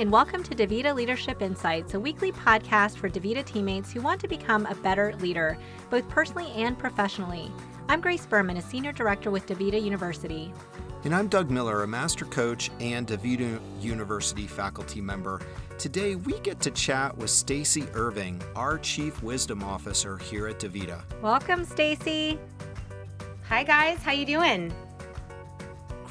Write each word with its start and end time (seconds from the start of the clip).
and 0.00 0.10
welcome 0.10 0.42
to 0.42 0.54
DaVita 0.54 0.94
Leadership 0.94 1.42
Insights, 1.42 1.92
a 1.92 2.00
weekly 2.00 2.32
podcast 2.32 2.96
for 2.96 3.10
DaVita 3.10 3.44
teammates 3.44 3.92
who 3.92 4.00
want 4.00 4.18
to 4.22 4.26
become 4.26 4.64
a 4.64 4.74
better 4.76 5.12
leader, 5.20 5.58
both 5.90 6.08
personally 6.08 6.50
and 6.52 6.78
professionally. 6.78 7.52
I'm 7.86 8.00
Grace 8.00 8.24
Berman, 8.24 8.56
a 8.56 8.62
Senior 8.62 8.92
Director 8.92 9.30
with 9.30 9.46
DaVita 9.46 9.78
University. 9.82 10.54
And 11.04 11.14
I'm 11.14 11.28
Doug 11.28 11.50
Miller, 11.50 11.82
a 11.82 11.86
Master 11.86 12.24
Coach 12.24 12.70
and 12.80 13.06
DaVita 13.06 13.60
University 13.82 14.46
faculty 14.46 15.02
member. 15.02 15.42
Today, 15.76 16.16
we 16.16 16.38
get 16.38 16.60
to 16.60 16.70
chat 16.70 17.14
with 17.18 17.28
Stacy 17.28 17.84
Irving, 17.92 18.40
our 18.56 18.78
Chief 18.78 19.22
Wisdom 19.22 19.62
Officer 19.62 20.16
here 20.16 20.48
at 20.48 20.58
DaVita. 20.58 21.02
Welcome, 21.20 21.66
Stacy. 21.66 22.38
Hi, 23.50 23.64
guys. 23.64 23.98
How 23.98 24.12
you 24.12 24.24
doing? 24.24 24.72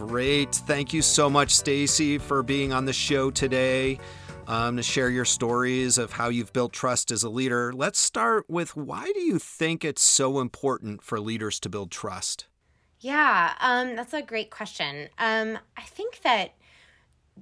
Great. 0.08 0.56
Thank 0.56 0.94
you 0.94 1.02
so 1.02 1.30
much, 1.30 1.54
Stacy, 1.54 2.20
for 2.20 2.42
being 2.42 2.72
on 2.72 2.86
the 2.86 2.94
show 2.94 3.30
today. 3.30 4.00
Um, 4.48 4.78
to 4.78 4.82
share 4.82 5.10
your 5.10 5.26
stories 5.26 5.98
of 5.98 6.14
how 6.14 6.30
you've 6.30 6.54
built 6.54 6.72
trust 6.72 7.12
as 7.12 7.24
a 7.24 7.30
leader. 7.30 7.74
Let's 7.74 8.00
start 8.00 8.50
with 8.50 8.78
why 8.78 9.12
do 9.14 9.20
you 9.20 9.40
think 9.40 9.84
it's 9.84 10.02
so 10.02 10.40
important 10.40 11.04
for 11.04 11.20
leaders 11.20 11.60
to 11.60 11.70
build 11.70 11.92
trust? 11.92 12.48
Yeah, 13.02 13.52
um, 13.60 13.98
that's 13.98 14.14
a 14.14 14.22
great 14.22 14.52
question. 14.52 15.10
Um, 15.18 15.60
I 15.76 15.82
think 15.82 16.22
that 16.22 16.54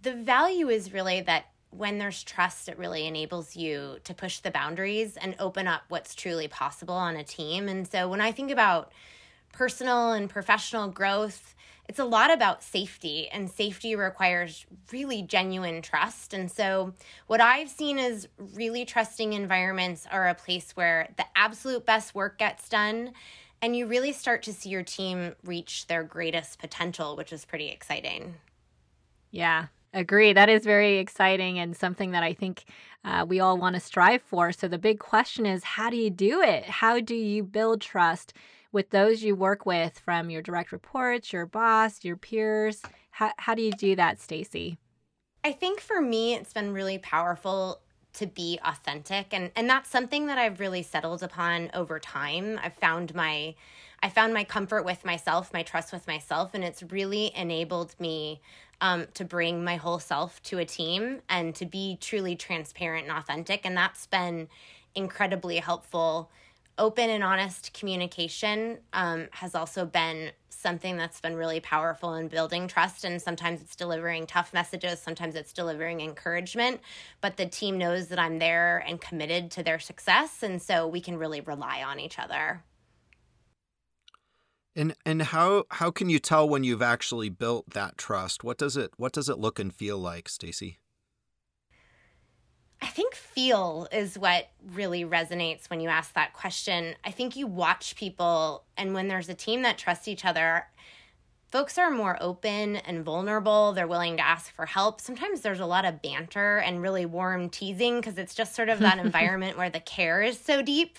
the 0.01 0.15
value 0.15 0.67
is 0.67 0.91
really 0.91 1.21
that 1.21 1.45
when 1.69 1.99
there's 1.99 2.23
trust, 2.23 2.67
it 2.69 2.79
really 2.79 3.05
enables 3.05 3.55
you 3.55 3.97
to 4.03 4.15
push 4.15 4.39
the 4.39 4.49
boundaries 4.49 5.15
and 5.15 5.35
open 5.37 5.67
up 5.67 5.83
what's 5.89 6.15
truly 6.15 6.47
possible 6.47 6.95
on 6.95 7.17
a 7.17 7.23
team. 7.23 7.69
And 7.69 7.87
so 7.87 8.09
when 8.09 8.19
I 8.19 8.31
think 8.31 8.49
about 8.49 8.91
personal 9.51 10.11
and 10.11 10.29
professional 10.29 10.87
growth, 10.87 11.55
it's 11.87 11.99
a 11.99 12.05
lot 12.05 12.33
about 12.33 12.63
safety, 12.63 13.29
and 13.29 13.49
safety 13.49 13.95
requires 13.95 14.65
really 14.91 15.21
genuine 15.21 15.81
trust. 15.81 16.33
And 16.33 16.51
so, 16.51 16.93
what 17.27 17.39
I've 17.39 17.69
seen 17.69 17.97
is 17.97 18.27
really 18.37 18.83
trusting 18.83 19.33
environments 19.33 20.05
are 20.11 20.27
a 20.27 20.35
place 20.35 20.71
where 20.75 21.09
the 21.17 21.25
absolute 21.35 21.85
best 21.85 22.13
work 22.13 22.39
gets 22.39 22.67
done, 22.67 23.13
and 23.61 23.75
you 23.75 23.87
really 23.87 24.11
start 24.11 24.43
to 24.43 24.53
see 24.53 24.69
your 24.69 24.83
team 24.83 25.33
reach 25.43 25.87
their 25.87 26.03
greatest 26.03 26.59
potential, 26.59 27.15
which 27.15 27.31
is 27.31 27.45
pretty 27.45 27.69
exciting. 27.69 28.35
Yeah, 29.31 29.67
agree. 29.93 30.33
That 30.33 30.49
is 30.49 30.65
very 30.65 30.97
exciting 30.97 31.57
and 31.57 31.75
something 31.75 32.11
that 32.11 32.23
I 32.23 32.33
think 32.33 32.65
uh, 33.05 33.25
we 33.27 33.39
all 33.39 33.57
want 33.57 33.75
to 33.75 33.79
strive 33.79 34.21
for. 34.21 34.51
So, 34.51 34.67
the 34.67 34.77
big 34.77 34.99
question 34.99 35.45
is 35.45 35.63
how 35.63 35.89
do 35.89 35.95
you 35.95 36.09
do 36.09 36.41
it? 36.41 36.65
How 36.65 36.99
do 36.99 37.15
you 37.15 37.43
build 37.43 37.79
trust? 37.79 38.33
With 38.77 38.91
those 38.91 39.23
you 39.23 39.35
work 39.35 39.65
with 39.65 39.97
from 39.97 40.29
your 40.29 40.43
direct 40.43 40.71
reports, 40.71 41.33
your 41.33 41.47
boss, 41.47 42.05
your 42.05 42.15
peers? 42.15 42.83
How, 43.09 43.31
how 43.39 43.55
do 43.55 43.63
you 43.63 43.71
do 43.71 43.95
that, 43.95 44.21
Stacy? 44.21 44.77
I 45.43 45.51
think 45.51 45.79
for 45.79 45.99
me, 45.99 46.35
it's 46.35 46.53
been 46.53 46.71
really 46.71 46.99
powerful 46.99 47.81
to 48.13 48.27
be 48.27 48.59
authentic 48.63 49.27
and 49.31 49.51
and 49.55 49.69
that's 49.69 49.89
something 49.89 50.27
that 50.27 50.37
I've 50.37 50.59
really 50.59 50.83
settled 50.83 51.23
upon 51.23 51.71
over 51.73 51.97
time. 51.99 52.59
I've 52.63 52.75
found 52.75 53.15
my 53.15 53.55
I 54.03 54.09
found 54.09 54.31
my 54.31 54.43
comfort 54.43 54.85
with 54.85 55.03
myself, 55.03 55.51
my 55.53 55.63
trust 55.63 55.91
with 55.91 56.05
myself, 56.05 56.53
and 56.53 56.63
it's 56.63 56.83
really 56.83 57.31
enabled 57.35 57.95
me 57.99 58.41
um, 58.79 59.07
to 59.15 59.25
bring 59.25 59.63
my 59.63 59.77
whole 59.77 59.99
self 59.99 60.39
to 60.43 60.59
a 60.59 60.65
team 60.65 61.21
and 61.29 61.55
to 61.55 61.65
be 61.65 61.97
truly 61.99 62.35
transparent 62.35 63.07
and 63.07 63.17
authentic. 63.17 63.65
And 63.65 63.75
that's 63.75 64.05
been 64.05 64.49
incredibly 64.93 65.57
helpful 65.57 66.29
open 66.77 67.09
and 67.09 67.23
honest 67.23 67.73
communication 67.73 68.77
um, 68.93 69.27
has 69.31 69.55
also 69.55 69.85
been 69.85 70.31
something 70.49 70.97
that's 70.97 71.21
been 71.21 71.35
really 71.35 71.59
powerful 71.59 72.15
in 72.15 72.27
building 72.27 72.67
trust. 72.67 73.03
And 73.03 73.21
sometimes 73.21 73.61
it's 73.61 73.75
delivering 73.75 74.25
tough 74.25 74.53
messages, 74.53 74.99
sometimes 74.99 75.35
it's 75.35 75.53
delivering 75.53 76.01
encouragement. 76.01 76.81
But 77.21 77.37
the 77.37 77.45
team 77.45 77.77
knows 77.77 78.07
that 78.07 78.19
I'm 78.19 78.39
there 78.39 78.83
and 78.87 78.99
committed 78.99 79.51
to 79.51 79.63
their 79.63 79.79
success. 79.79 80.43
And 80.43 80.61
so 80.61 80.87
we 80.87 81.01
can 81.01 81.17
really 81.17 81.41
rely 81.41 81.83
on 81.83 81.99
each 81.99 82.19
other. 82.19 82.63
And 84.75 84.93
and 85.05 85.23
how 85.23 85.65
how 85.71 85.89
can 85.89 86.07
you 86.07 86.19
tell 86.19 86.47
when 86.47 86.63
you've 86.63 86.83
actually 86.83 87.29
built 87.29 87.71
that 87.71 87.97
trust? 87.97 88.43
What 88.43 88.59
does 88.59 88.77
it 88.77 88.91
what 88.97 89.11
does 89.11 89.27
it 89.27 89.39
look 89.39 89.57
and 89.57 89.73
feel 89.73 89.97
like, 89.97 90.29
Stacy? 90.29 90.79
I 92.81 92.87
think 92.87 93.15
feel 93.15 93.87
is 93.91 94.17
what 94.17 94.49
really 94.73 95.03
resonates 95.03 95.69
when 95.69 95.79
you 95.79 95.89
ask 95.89 96.13
that 96.13 96.33
question. 96.33 96.95
I 97.03 97.11
think 97.11 97.35
you 97.35 97.47
watch 97.47 97.95
people, 97.95 98.63
and 98.77 98.93
when 98.93 99.07
there's 99.07 99.29
a 99.29 99.33
team 99.33 99.63
that 99.63 99.77
trusts 99.77 100.07
each 100.07 100.25
other, 100.25 100.67
folks 101.49 101.77
are 101.77 101.89
more 101.89 102.17
open 102.21 102.75
and 102.75 103.03
vulnerable. 103.03 103.73
They're 103.73 103.87
willing 103.87 104.17
to 104.17 104.25
ask 104.25 104.53
for 104.53 104.65
help. 104.65 105.01
Sometimes 105.01 105.41
there's 105.41 105.59
a 105.59 105.65
lot 105.65 105.85
of 105.85 106.01
banter 106.01 106.57
and 106.57 106.81
really 106.81 107.05
warm 107.05 107.49
teasing 107.49 107.99
because 107.99 108.17
it's 108.17 108.35
just 108.35 108.55
sort 108.55 108.69
of 108.69 108.79
that 108.79 108.99
environment 109.03 109.57
where 109.57 109.69
the 109.69 109.79
care 109.79 110.21
is 110.21 110.39
so 110.39 110.61
deep. 110.61 110.97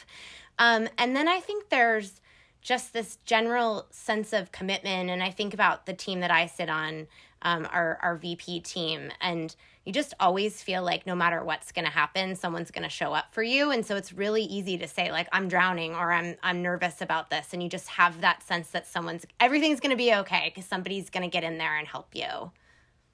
Um, 0.59 0.89
and 0.99 1.15
then 1.15 1.29
I 1.29 1.39
think 1.39 1.69
there's 1.69 2.21
just 2.61 2.93
this 2.93 3.19
general 3.25 3.87
sense 3.91 4.33
of 4.33 4.51
commitment. 4.51 5.11
And 5.11 5.23
I 5.23 5.31
think 5.31 5.55
about 5.55 5.87
the 5.87 5.95
team 5.95 6.21
that 6.21 6.31
I 6.31 6.47
sit 6.47 6.69
on, 6.69 7.07
um, 7.43 7.69
our, 7.71 7.99
our 8.03 8.17
VP 8.17 8.61
team, 8.61 9.11
and 9.21 9.55
you 9.89 9.93
just 9.95 10.13
always 10.21 10.63
feel 10.63 10.83
like 10.83 11.07
no 11.07 11.15
matter 11.15 11.43
what's 11.43 11.73
going 11.73 11.87
to 11.87 11.91
happen 11.91 12.37
someone's 12.37 12.71
going 12.71 12.83
to 12.83 12.91
show 12.91 13.15
up 13.15 13.33
for 13.33 13.43
you. 13.43 13.71
And 13.71 13.87
so 13.87 13.97
it's 13.97 14.13
really 14.13 14.43
easy 14.43 14.77
to 14.77 14.87
say 14.87 15.11
like 15.11 15.27
i'm 15.33 15.49
drowning 15.49 15.95
or 15.95 16.13
i'm 16.13 16.37
i'm 16.43 16.63
nervous 16.63 17.01
about 17.01 17.31
this. 17.31 17.55
And 17.55 17.63
you 17.63 17.71
just 17.71 17.89
have 17.89 18.21
that 18.21 18.43
sense 18.43 18.69
that 18.73 18.87
someone's 18.87 19.25
everything's 19.41 19.81
going 19.81 19.91
to 19.91 19.97
be 19.97 20.15
okay 20.15 20.53
because 20.55 20.69
somebody's 20.69 21.09
going 21.09 21.23
to 21.23 21.33
get 21.33 21.43
in 21.43 21.57
there 21.57 21.77
and 21.79 21.89
help 21.89 22.15
you. 22.15 22.53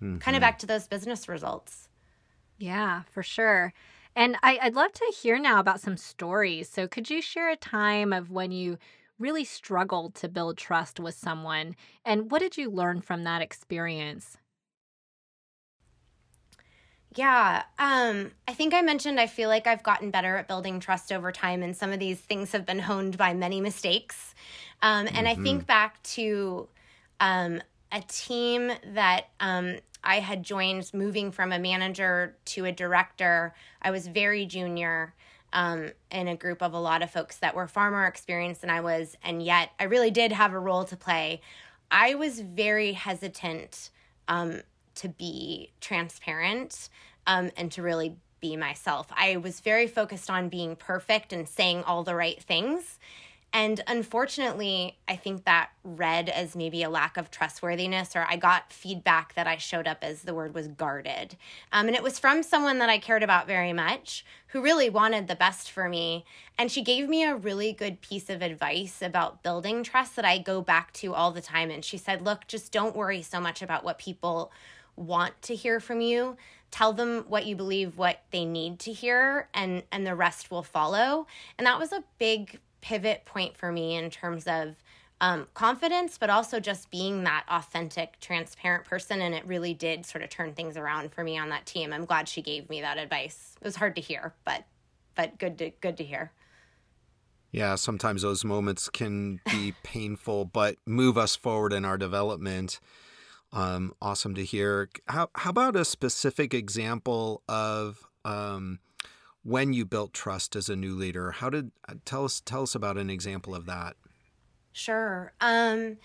Mm-hmm. 0.02 0.18
kind 0.18 0.36
of 0.36 0.40
back 0.40 0.58
to 0.58 0.66
those 0.66 0.88
business 0.88 1.28
results. 1.28 1.88
Yeah 2.58 3.02
for 3.08 3.22
sure. 3.22 3.72
And 4.16 4.36
I, 4.42 4.58
i'd 4.62 4.74
love 4.74 4.92
to 4.94 5.14
hear 5.16 5.38
now 5.38 5.60
about 5.60 5.80
some 5.80 5.96
stories. 5.96 6.68
So 6.68 6.88
could 6.88 7.08
you 7.08 7.22
share 7.22 7.50
a 7.50 7.56
time 7.56 8.12
of 8.12 8.32
when 8.32 8.50
you 8.50 8.78
really 9.20 9.44
struggled 9.44 10.16
to 10.16 10.28
build 10.28 10.58
trust 10.58 10.98
with 10.98 11.14
someone? 11.14 11.76
And 12.04 12.32
what 12.32 12.40
did 12.40 12.56
you 12.56 12.68
learn 12.68 13.00
from 13.00 13.22
that 13.22 13.42
experience 13.42 14.38
yeah, 17.14 17.62
um, 17.78 18.32
I 18.48 18.54
think 18.54 18.74
I 18.74 18.82
mentioned 18.82 19.20
I 19.20 19.26
feel 19.26 19.48
like 19.48 19.66
I've 19.66 19.82
gotten 19.82 20.10
better 20.10 20.36
at 20.36 20.48
building 20.48 20.80
trust 20.80 21.12
over 21.12 21.30
time, 21.30 21.62
and 21.62 21.76
some 21.76 21.92
of 21.92 22.00
these 22.00 22.18
things 22.18 22.52
have 22.52 22.66
been 22.66 22.80
honed 22.80 23.16
by 23.16 23.34
many 23.34 23.60
mistakes. 23.60 24.34
Um, 24.82 25.06
and 25.06 25.26
mm-hmm. 25.26 25.40
I 25.40 25.42
think 25.42 25.66
back 25.66 26.02
to 26.02 26.68
um, 27.20 27.62
a 27.92 28.00
team 28.02 28.72
that 28.94 29.28
um, 29.40 29.76
I 30.02 30.20
had 30.20 30.42
joined 30.42 30.90
moving 30.92 31.30
from 31.30 31.52
a 31.52 31.58
manager 31.58 32.36
to 32.46 32.64
a 32.64 32.72
director. 32.72 33.54
I 33.80 33.90
was 33.90 34.06
very 34.08 34.44
junior 34.44 35.14
um, 35.52 35.92
in 36.10 36.26
a 36.26 36.36
group 36.36 36.62
of 36.62 36.74
a 36.74 36.80
lot 36.80 37.02
of 37.02 37.10
folks 37.10 37.38
that 37.38 37.54
were 37.54 37.68
far 37.68 37.90
more 37.90 38.06
experienced 38.06 38.60
than 38.60 38.70
I 38.70 38.80
was, 38.80 39.16
and 39.22 39.40
yet 39.42 39.70
I 39.78 39.84
really 39.84 40.10
did 40.10 40.32
have 40.32 40.52
a 40.52 40.58
role 40.58 40.84
to 40.84 40.96
play. 40.96 41.40
I 41.90 42.16
was 42.16 42.40
very 42.40 42.92
hesitant 42.92 43.90
um, 44.26 44.62
to 44.96 45.08
be 45.08 45.70
transparent 45.80 46.88
um, 47.26 47.50
and 47.56 47.70
to 47.72 47.82
really 47.82 48.16
be 48.40 48.56
myself. 48.56 49.06
I 49.10 49.38
was 49.38 49.60
very 49.60 49.86
focused 49.86 50.28
on 50.28 50.48
being 50.48 50.76
perfect 50.76 51.32
and 51.32 51.48
saying 51.48 51.82
all 51.84 52.04
the 52.04 52.14
right 52.14 52.42
things. 52.42 52.98
And 53.54 53.80
unfortunately, 53.86 54.98
I 55.06 55.14
think 55.14 55.44
that 55.44 55.70
read 55.84 56.28
as 56.28 56.56
maybe 56.56 56.82
a 56.82 56.90
lack 56.90 57.16
of 57.16 57.30
trustworthiness, 57.30 58.16
or 58.16 58.26
I 58.28 58.34
got 58.36 58.72
feedback 58.72 59.34
that 59.34 59.46
I 59.46 59.58
showed 59.58 59.86
up 59.86 59.98
as 60.02 60.22
the 60.22 60.34
word 60.34 60.54
was 60.54 60.66
guarded. 60.66 61.36
Um, 61.72 61.86
and 61.86 61.94
it 61.94 62.02
was 62.02 62.18
from 62.18 62.42
someone 62.42 62.80
that 62.80 62.90
I 62.90 62.98
cared 62.98 63.22
about 63.22 63.46
very 63.46 63.72
much, 63.72 64.26
who 64.48 64.60
really 64.60 64.90
wanted 64.90 65.28
the 65.28 65.36
best 65.36 65.70
for 65.70 65.88
me. 65.88 66.24
And 66.58 66.68
she 66.68 66.82
gave 66.82 67.08
me 67.08 67.22
a 67.22 67.36
really 67.36 67.72
good 67.72 68.00
piece 68.00 68.28
of 68.28 68.42
advice 68.42 69.00
about 69.00 69.44
building 69.44 69.84
trust 69.84 70.16
that 70.16 70.24
I 70.24 70.38
go 70.38 70.60
back 70.60 70.92
to 70.94 71.14
all 71.14 71.30
the 71.30 71.40
time. 71.40 71.70
And 71.70 71.84
she 71.84 71.96
said, 71.96 72.22
Look, 72.22 72.48
just 72.48 72.72
don't 72.72 72.96
worry 72.96 73.22
so 73.22 73.40
much 73.40 73.62
about 73.62 73.84
what 73.84 73.98
people 73.98 74.50
want 74.96 75.40
to 75.42 75.54
hear 75.54 75.80
from 75.80 76.00
you 76.00 76.36
tell 76.74 76.92
them 76.92 77.24
what 77.28 77.46
you 77.46 77.54
believe 77.54 77.96
what 77.96 78.18
they 78.32 78.44
need 78.44 78.80
to 78.80 78.92
hear 78.92 79.48
and 79.54 79.84
and 79.92 80.04
the 80.04 80.14
rest 80.14 80.50
will 80.50 80.64
follow. 80.64 81.24
And 81.56 81.68
that 81.68 81.78
was 81.78 81.92
a 81.92 82.02
big 82.18 82.58
pivot 82.80 83.24
point 83.24 83.56
for 83.56 83.70
me 83.70 83.94
in 83.94 84.10
terms 84.10 84.48
of 84.48 84.74
um, 85.20 85.46
confidence 85.54 86.18
but 86.18 86.30
also 86.30 86.58
just 86.58 86.90
being 86.90 87.22
that 87.22 87.44
authentic 87.48 88.18
transparent 88.18 88.84
person. 88.86 89.22
And 89.22 89.36
it 89.36 89.46
really 89.46 89.72
did 89.72 90.04
sort 90.04 90.24
of 90.24 90.30
turn 90.30 90.52
things 90.52 90.76
around 90.76 91.12
for 91.12 91.22
me 91.22 91.38
on 91.38 91.48
that 91.50 91.64
team. 91.64 91.92
I'm 91.92 92.06
glad 92.06 92.28
she 92.28 92.42
gave 92.42 92.68
me 92.68 92.80
that 92.80 92.98
advice. 92.98 93.54
It 93.60 93.64
was 93.64 93.76
hard 93.76 93.94
to 93.94 94.00
hear 94.00 94.34
but 94.44 94.64
but 95.14 95.38
good 95.38 95.56
to 95.58 95.70
good 95.80 95.96
to 95.98 96.04
hear. 96.04 96.32
Yeah, 97.52 97.76
sometimes 97.76 98.22
those 98.22 98.44
moments 98.44 98.88
can 98.88 99.38
be 99.46 99.74
painful, 99.84 100.46
but 100.46 100.74
move 100.86 101.16
us 101.16 101.36
forward 101.36 101.72
in 101.72 101.84
our 101.84 101.96
development. 101.96 102.80
Um, 103.54 103.94
awesome 104.02 104.34
to 104.34 104.44
hear. 104.44 104.90
How, 105.06 105.30
how 105.36 105.50
about 105.50 105.76
a 105.76 105.84
specific 105.84 106.52
example 106.52 107.42
of 107.48 108.04
um, 108.24 108.80
when 109.44 109.72
you 109.72 109.84
built 109.84 110.12
trust 110.12 110.56
as 110.56 110.68
a 110.68 110.74
new 110.74 110.94
leader? 110.94 111.30
How 111.30 111.50
did 111.50 111.70
uh, 111.88 111.94
tell 112.04 112.24
us 112.24 112.40
tell 112.40 112.64
us 112.64 112.74
about 112.74 112.98
an 112.98 113.08
example 113.08 113.54
of 113.54 113.66
that? 113.66 113.94
Sure. 114.72 115.32
Um, 115.40 115.98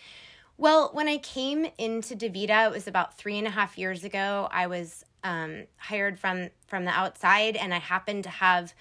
well, 0.57 0.91
when 0.93 1.07
I 1.07 1.17
came 1.17 1.65
into 1.79 2.15
DaVita, 2.15 2.67
it 2.67 2.71
was 2.71 2.87
about 2.87 3.17
three 3.17 3.39
and 3.39 3.47
a 3.47 3.51
half 3.51 3.79
years 3.79 4.03
ago. 4.03 4.47
I 4.51 4.67
was 4.67 5.03
um, 5.23 5.63
hired 5.77 6.19
from 6.19 6.51
from 6.67 6.85
the 6.85 6.91
outside, 6.91 7.55
and 7.55 7.73
I 7.73 7.79
happened 7.79 8.25
to 8.25 8.29
have 8.29 8.75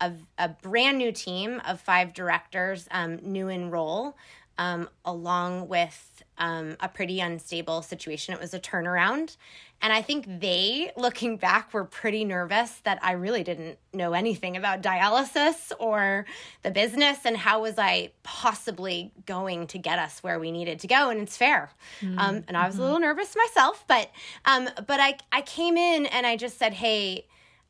a, 0.00 0.12
a 0.38 0.48
brand 0.48 0.98
new 0.98 1.10
team 1.10 1.60
of 1.66 1.80
five 1.80 2.12
directors, 2.12 2.86
um, 2.92 3.16
new 3.16 3.48
in 3.48 3.70
role, 3.70 4.16
um, 4.58 4.88
along 5.04 5.68
with 5.68 6.22
um, 6.38 6.76
a 6.80 6.88
pretty 6.88 7.20
unstable 7.20 7.82
situation. 7.82 8.34
It 8.34 8.40
was 8.40 8.54
a 8.54 8.60
turnaround. 8.60 9.36
And 9.80 9.92
I 9.92 10.00
think 10.00 10.40
they, 10.40 10.92
looking 10.96 11.36
back, 11.36 11.74
were 11.74 11.84
pretty 11.84 12.24
nervous 12.24 12.70
that 12.84 12.98
I 13.02 13.12
really 13.12 13.42
didn't 13.42 13.78
know 13.92 14.12
anything 14.12 14.56
about 14.56 14.82
dialysis 14.82 15.72
or 15.78 16.26
the 16.62 16.70
business 16.70 17.18
and 17.24 17.36
how 17.36 17.62
was 17.62 17.78
I 17.78 18.12
possibly 18.22 19.12
going 19.26 19.66
to 19.68 19.78
get 19.78 19.98
us 19.98 20.22
where 20.22 20.38
we 20.38 20.52
needed 20.52 20.80
to 20.80 20.86
go. 20.86 21.10
And 21.10 21.20
it's 21.20 21.36
fair. 21.36 21.70
Mm-hmm. 22.00 22.18
Um, 22.18 22.44
and 22.48 22.56
I 22.56 22.66
was 22.66 22.78
a 22.78 22.82
little 22.82 23.00
nervous 23.00 23.34
myself, 23.36 23.84
but 23.88 24.10
um, 24.44 24.68
but 24.86 25.00
I, 25.00 25.18
I 25.32 25.42
came 25.42 25.76
in 25.76 26.06
and 26.06 26.26
I 26.26 26.36
just 26.36 26.58
said, 26.58 26.72
hey, 26.74 27.26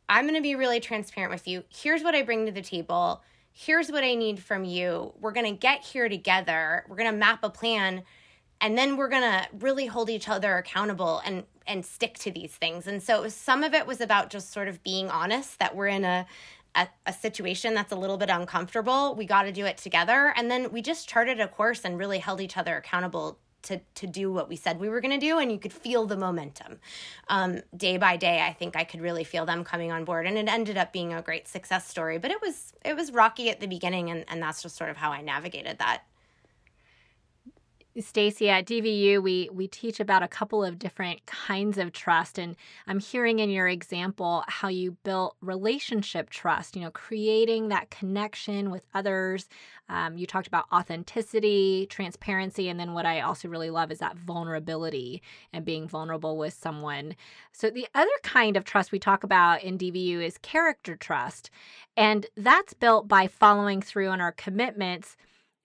I'm 0.08 0.25
going 0.25 0.35
to 0.35 0.43
be 0.43 0.55
really 0.55 0.81
transparent 0.81 1.32
with 1.32 1.49
you. 1.49 1.64
Here's 1.70 2.02
what 2.02 2.14
I 2.14 2.23
bring 2.23 2.46
to 2.46 2.52
the 2.52 2.62
table 2.62 3.23
here's 3.52 3.90
what 3.90 4.04
I 4.04 4.14
need 4.14 4.40
from 4.40 4.64
you. 4.64 5.12
We're 5.20 5.32
going 5.32 5.46
to 5.46 5.58
get 5.58 5.84
here 5.84 6.08
together. 6.08 6.84
We're 6.88 6.96
going 6.96 7.10
to 7.10 7.16
map 7.16 7.40
a 7.43 7.50
plan 7.50 8.02
and 8.62 8.78
then 8.78 8.96
we're 8.96 9.08
going 9.08 9.22
to 9.22 9.46
really 9.58 9.87
hold 9.87 10.08
each 10.08 10.28
other 10.28 10.56
accountable 10.56 11.20
and 11.25 11.44
and 11.64 11.87
stick 11.87 12.19
to 12.19 12.31
these 12.31 12.52
things. 12.52 12.88
And 12.88 13.00
so 13.00 13.28
some 13.28 13.62
of 13.62 13.72
it 13.72 13.87
was 13.87 14.00
about 14.00 14.31
just 14.31 14.52
sort 14.52 14.66
of 14.66 14.82
being 14.82 15.08
honest 15.10 15.60
that 15.60 15.76
we're 15.76 15.88
in 15.88 16.04
a 16.04 16.26
a, 16.75 16.88
a 17.06 17.12
situation 17.12 17.75
that's 17.75 17.93
a 17.93 17.96
little 17.96 18.16
bit 18.16 18.31
uncomfortable. 18.31 19.14
We 19.14 19.26
got 19.26 19.43
to 19.43 19.52
do 19.52 19.66
it 19.66 19.76
together. 19.76 20.32
And 20.37 20.50
then 20.50 20.72
we 20.72 20.81
just 20.81 21.08
charted 21.08 21.38
a 21.38 21.49
course 21.49 21.82
and 21.84 21.99
really 21.99 22.19
held 22.19 22.40
each 22.40 22.56
other 22.56 22.76
accountable 22.76 23.38
to 23.62 23.81
to 23.94 24.06
do 24.06 24.32
what 24.32 24.49
we 24.49 24.56
said 24.56 24.81
we 24.81 24.88
were 24.88 25.00
going 25.00 25.19
to 25.19 25.25
do 25.25 25.38
and 25.38 25.50
you 25.50 25.59
could 25.59 25.73
feel 25.73 26.06
the 26.06 26.17
momentum. 26.17 26.81
Um, 27.29 27.61
day 27.76 27.97
by 27.97 28.17
day 28.17 28.43
i 28.43 28.53
think 28.53 28.76
i 28.76 28.85
could 28.85 29.00
really 29.00 29.25
feel 29.25 29.47
them 29.47 29.64
coming 29.64 29.93
on 29.93 30.05
board 30.05 30.26
and 30.26 30.37
it 30.37 30.49
ended 30.49 30.76
up 30.76 30.93
being 30.93 31.12
a 31.14 31.23
great 31.23 31.49
success 31.49 31.87
story 31.87 32.19
but 32.19 32.31
it 32.31 32.41
was 32.41 32.73
it 32.85 32.94
was 32.97 33.12
rocky 33.12 33.50
at 33.50 33.61
the 33.61 33.67
beginning 33.67 34.11
and, 34.11 34.25
and 34.29 34.43
that's 34.43 34.62
just 34.62 34.76
sort 34.76 34.91
of 34.91 34.97
how 34.97 35.11
i 35.11 35.20
navigated 35.20 35.79
that 35.79 36.03
Stacy, 38.00 38.48
at 38.48 38.64
DVU, 38.64 39.22
we 39.22 39.50
we 39.52 39.68
teach 39.68 40.00
about 40.00 40.22
a 40.22 40.28
couple 40.28 40.64
of 40.64 40.78
different 40.78 41.26
kinds 41.26 41.76
of 41.76 41.92
trust, 41.92 42.38
and 42.38 42.56
I'm 42.86 42.98
hearing 42.98 43.38
in 43.38 43.50
your 43.50 43.68
example 43.68 44.44
how 44.48 44.68
you 44.68 44.92
built 45.04 45.36
relationship 45.42 46.30
trust. 46.30 46.74
You 46.74 46.82
know, 46.82 46.90
creating 46.90 47.68
that 47.68 47.90
connection 47.90 48.70
with 48.70 48.82
others. 48.94 49.46
Um, 49.90 50.16
you 50.16 50.26
talked 50.26 50.46
about 50.46 50.64
authenticity, 50.72 51.86
transparency, 51.90 52.70
and 52.70 52.80
then 52.80 52.94
what 52.94 53.04
I 53.04 53.20
also 53.20 53.48
really 53.48 53.68
love 53.68 53.90
is 53.90 53.98
that 53.98 54.16
vulnerability 54.16 55.20
and 55.52 55.62
being 55.62 55.86
vulnerable 55.86 56.38
with 56.38 56.54
someone. 56.54 57.14
So 57.52 57.68
the 57.68 57.88
other 57.94 58.10
kind 58.22 58.56
of 58.56 58.64
trust 58.64 58.90
we 58.90 58.98
talk 58.98 59.22
about 59.22 59.62
in 59.62 59.76
DVU 59.76 60.24
is 60.24 60.38
character 60.38 60.96
trust, 60.96 61.50
and 61.94 62.24
that's 62.38 62.72
built 62.72 63.06
by 63.06 63.26
following 63.26 63.82
through 63.82 64.08
on 64.08 64.22
our 64.22 64.32
commitments 64.32 65.14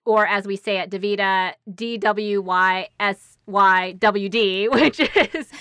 or 0.07 0.25
as 0.25 0.47
we 0.47 0.55
say 0.55 0.77
at 0.77 0.89
Davita, 0.89 1.53
D 1.75 1.97
W 1.97 2.41
Y 2.41 2.87
S 2.97 3.37
Y 3.45 3.91
W 3.99 4.29
D, 4.29 4.69
which 4.71 5.01
is 5.01 5.51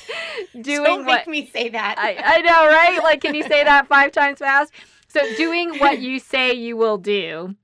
doing 0.61 0.85
Don't 0.85 1.07
what. 1.07 1.27
make 1.27 1.29
me 1.29 1.51
say 1.53 1.69
that. 1.69 1.97
I, 1.99 2.17
I 2.25 2.41
know, 2.43 2.69
right? 2.69 3.03
Like, 3.03 3.21
can 3.21 3.35
you 3.35 3.43
say 3.43 3.65
that 3.65 3.89
five 3.89 4.13
times 4.13 4.39
fast? 4.39 4.73
So, 5.09 5.21
doing 5.37 5.79
what 5.79 5.99
you 6.01 6.21
say 6.21 6.53
you 6.55 6.77
will 6.77 6.97
do 6.97 7.57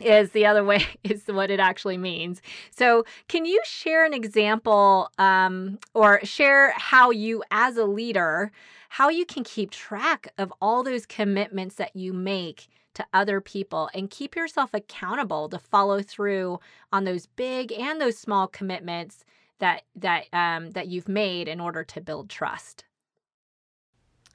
is 0.00 0.32
the 0.32 0.44
other 0.44 0.64
way 0.64 0.84
is 1.04 1.22
what 1.26 1.50
it 1.50 1.58
actually 1.58 1.96
means 1.96 2.42
so 2.70 3.02
can 3.28 3.46
you 3.46 3.58
share 3.64 4.04
an 4.04 4.12
example 4.12 5.10
um, 5.16 5.78
or 5.94 6.20
share 6.22 6.74
how 6.76 7.10
you 7.10 7.42
as 7.50 7.78
a 7.78 7.86
leader 7.86 8.52
how 8.90 9.08
you 9.08 9.24
can 9.24 9.42
keep 9.42 9.70
track 9.70 10.28
of 10.36 10.52
all 10.60 10.82
those 10.82 11.06
commitments 11.06 11.76
that 11.76 11.96
you 11.96 12.12
make 12.12 12.68
to 12.96 13.06
other 13.12 13.40
people 13.40 13.88
and 13.94 14.10
keep 14.10 14.34
yourself 14.34 14.70
accountable 14.74 15.48
to 15.48 15.58
follow 15.58 16.02
through 16.02 16.58
on 16.92 17.04
those 17.04 17.26
big 17.26 17.72
and 17.72 18.00
those 18.00 18.18
small 18.18 18.46
commitments 18.48 19.24
that 19.58 19.82
that 19.94 20.24
um, 20.32 20.70
that 20.72 20.88
you've 20.88 21.08
made 21.08 21.48
in 21.48 21.60
order 21.60 21.84
to 21.84 22.00
build 22.00 22.28
trust. 22.28 22.84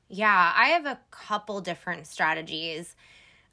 Yeah, 0.07 0.53
I 0.55 0.69
have 0.69 0.85
a 0.85 0.99
couple 1.09 1.61
different 1.61 2.07
strategies. 2.07 2.95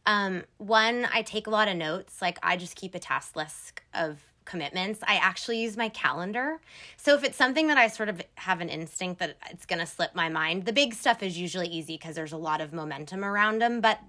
Um, 0.06 0.44
one, 0.56 1.06
I 1.12 1.22
take 1.22 1.46
a 1.46 1.50
lot 1.50 1.68
of 1.68 1.76
notes. 1.76 2.20
Like 2.20 2.38
I 2.42 2.56
just 2.56 2.76
keep 2.76 2.94
a 2.94 2.98
task 2.98 3.36
list 3.36 3.80
of 3.94 4.18
commitments, 4.48 5.00
I 5.06 5.16
actually 5.16 5.60
use 5.60 5.76
my 5.76 5.88
calendar. 5.90 6.58
So 6.96 7.14
if 7.14 7.22
it's 7.22 7.36
something 7.36 7.68
that 7.68 7.78
I 7.78 7.86
sort 7.86 8.08
of 8.08 8.20
have 8.34 8.60
an 8.60 8.68
instinct 8.68 9.20
that 9.20 9.36
it's 9.50 9.66
going 9.66 9.78
to 9.78 9.86
slip 9.86 10.14
my 10.14 10.28
mind, 10.28 10.64
the 10.64 10.72
big 10.72 10.94
stuff 10.94 11.22
is 11.22 11.38
usually 11.38 11.68
easy 11.68 11.96
because 11.96 12.16
there's 12.16 12.32
a 12.32 12.36
lot 12.36 12.60
of 12.60 12.72
momentum 12.72 13.24
around 13.24 13.60
them. 13.60 13.80
But 13.80 14.00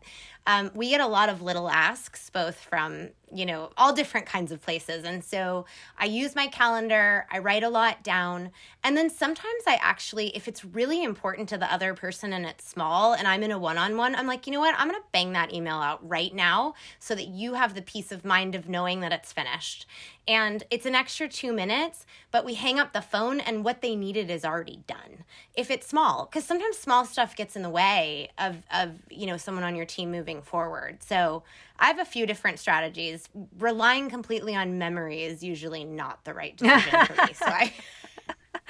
um, 0.48 0.72
we 0.74 0.90
get 0.90 1.02
a 1.02 1.08
lot 1.08 1.30
of 1.30 1.42
little 1.42 1.70
asks, 1.70 2.30
both 2.32 2.56
from, 2.56 3.10
you 3.34 3.46
know, 3.46 3.72
all 3.78 3.94
different 3.94 4.26
kinds 4.26 4.52
of 4.52 4.62
places. 4.62 5.04
And 5.04 5.24
so 5.24 5.66
I 5.98 6.06
use 6.06 6.36
my 6.36 6.48
calendar, 6.48 7.28
I 7.32 7.40
write 7.40 7.64
a 7.64 7.70
lot 7.70 8.04
down. 8.04 8.52
And 8.84 8.96
then 8.96 9.10
sometimes 9.10 9.64
I 9.68 9.78
actually, 9.82 10.36
if 10.36 10.48
it's 10.48 10.64
really 10.64 11.04
important 11.04 11.50
to 11.50 11.58
the 11.58 11.72
other 11.72 11.94
person 11.94 12.32
and 12.34 12.46
it's 12.46 12.68
small 12.68 13.14
and 13.14 13.28
I'm 13.28 13.44
in 13.44 13.52
a 13.52 13.60
one 13.60 13.78
on 13.78 13.98
one, 13.98 14.16
I'm 14.16 14.28
like, 14.28 14.48
you 14.48 14.54
know 14.54 14.60
what? 14.60 14.76
I'm 14.78 14.88
going 14.88 15.00
to 15.00 15.08
bang 15.12 15.34
that 15.34 15.54
email 15.54 15.78
out 15.78 16.08
right 16.08 16.34
now 16.34 16.76
so 17.00 17.14
that 17.16 17.28
you 17.28 17.56
have 17.56 17.76
the 17.76 17.82
peace 17.82 18.12
of 18.12 18.24
mind 18.24 18.56
of 18.56 18.70
knowing 18.70 19.02
that 19.02 19.12
it's 19.12 19.34
finished. 19.34 19.86
And 20.28 20.64
it's 20.70 20.86
an 20.86 20.94
extra 20.94 21.28
two 21.28 21.52
minutes, 21.52 22.06
but 22.30 22.46
we 22.46 22.54
hang 22.54 22.80
up 22.80 22.94
the 22.94 23.02
phone 23.02 23.40
and 23.40 23.66
what 23.66 23.82
they 23.82 23.96
needed 23.96 24.30
is 24.30 24.46
already 24.46 24.84
done. 24.86 25.24
If 25.56 25.72
it's 25.72 25.88
small, 25.88 26.26
because 26.26 26.46
sometimes 26.46 26.78
small 26.78 27.04
stuff 27.04 27.36
gets 27.36 27.56
in 27.56 27.64
the 27.64 27.70
way 27.70 28.30
of, 28.38 28.58
of, 28.72 28.92
you 29.10 29.26
know, 29.26 29.38
someone 29.38 29.64
on 29.64 29.76
your 29.76 29.86
team 29.86 30.12
moving 30.12 30.30
moving 30.30 30.42
forward. 30.42 31.02
So 31.02 31.44
I 31.80 31.88
have 31.88 32.00
a 32.00 32.06
few 32.06 32.26
different 32.26 32.60
strategies. 32.60 33.28
Relying 33.58 34.10
completely 34.10 34.56
on 34.56 34.78
memory 34.78 35.24
is 35.24 35.42
usually 35.42 35.86
not 35.86 36.24
the 36.26 36.34
right 36.34 36.56
decision 36.58 37.06
for 37.06 37.26
me. 37.26 37.34
So 37.34 37.46
I 37.46 37.74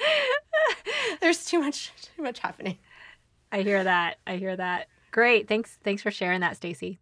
there's 1.20 1.44
too 1.44 1.60
much 1.60 1.92
too 2.16 2.22
much 2.22 2.38
happening. 2.38 2.78
I 3.52 3.62
hear 3.62 3.82
that. 3.84 4.18
I 4.26 4.36
hear 4.36 4.56
that. 4.56 4.88
Great. 5.10 5.48
Thanks 5.48 5.78
thanks 5.82 6.02
for 6.02 6.10
sharing 6.10 6.40
that, 6.40 6.56
Stacy. 6.56 7.00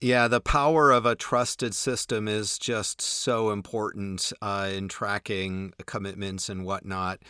Yeah, 0.00 0.28
the 0.28 0.40
power 0.40 0.90
of 0.90 1.06
a 1.06 1.14
trusted 1.14 1.74
system 1.74 2.28
is 2.28 2.58
just 2.58 3.00
so 3.00 3.50
important 3.50 4.34
uh, 4.42 4.68
in 4.70 4.88
tracking 4.88 5.72
commitments 5.86 6.50
and 6.50 6.66
whatnot. 6.66 7.20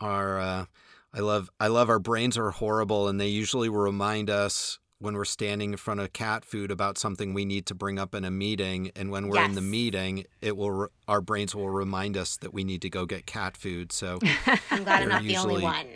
Our, 0.00 0.40
uh, 0.40 0.64
I 1.12 1.20
love, 1.20 1.50
I 1.60 1.66
love. 1.66 1.90
Our 1.90 1.98
brains 1.98 2.38
are 2.38 2.50
horrible, 2.50 3.08
and 3.08 3.20
they 3.20 3.28
usually 3.28 3.68
remind 3.68 4.30
us 4.30 4.78
when 5.04 5.14
we're 5.14 5.24
standing 5.24 5.72
in 5.72 5.76
front 5.76 6.00
of 6.00 6.12
cat 6.12 6.44
food 6.44 6.70
about 6.70 6.98
something 6.98 7.34
we 7.34 7.44
need 7.44 7.66
to 7.66 7.74
bring 7.74 7.98
up 7.98 8.14
in 8.14 8.24
a 8.24 8.30
meeting 8.30 8.90
and 8.96 9.10
when 9.10 9.28
we're 9.28 9.36
yes. 9.36 9.50
in 9.50 9.54
the 9.54 9.60
meeting 9.60 10.24
it 10.40 10.56
will 10.56 10.88
our 11.06 11.20
brains 11.20 11.54
will 11.54 11.70
remind 11.70 12.16
us 12.16 12.36
that 12.38 12.52
we 12.52 12.64
need 12.64 12.82
to 12.82 12.90
go 12.90 13.06
get 13.06 13.26
cat 13.26 13.56
food. 13.56 13.92
So 13.92 14.18
i'm 14.70 14.84
glad 14.84 15.02
i'm 15.02 15.08
not 15.08 15.22
usually, 15.22 15.46
the 15.46 15.50
only 15.50 15.62
one. 15.62 15.86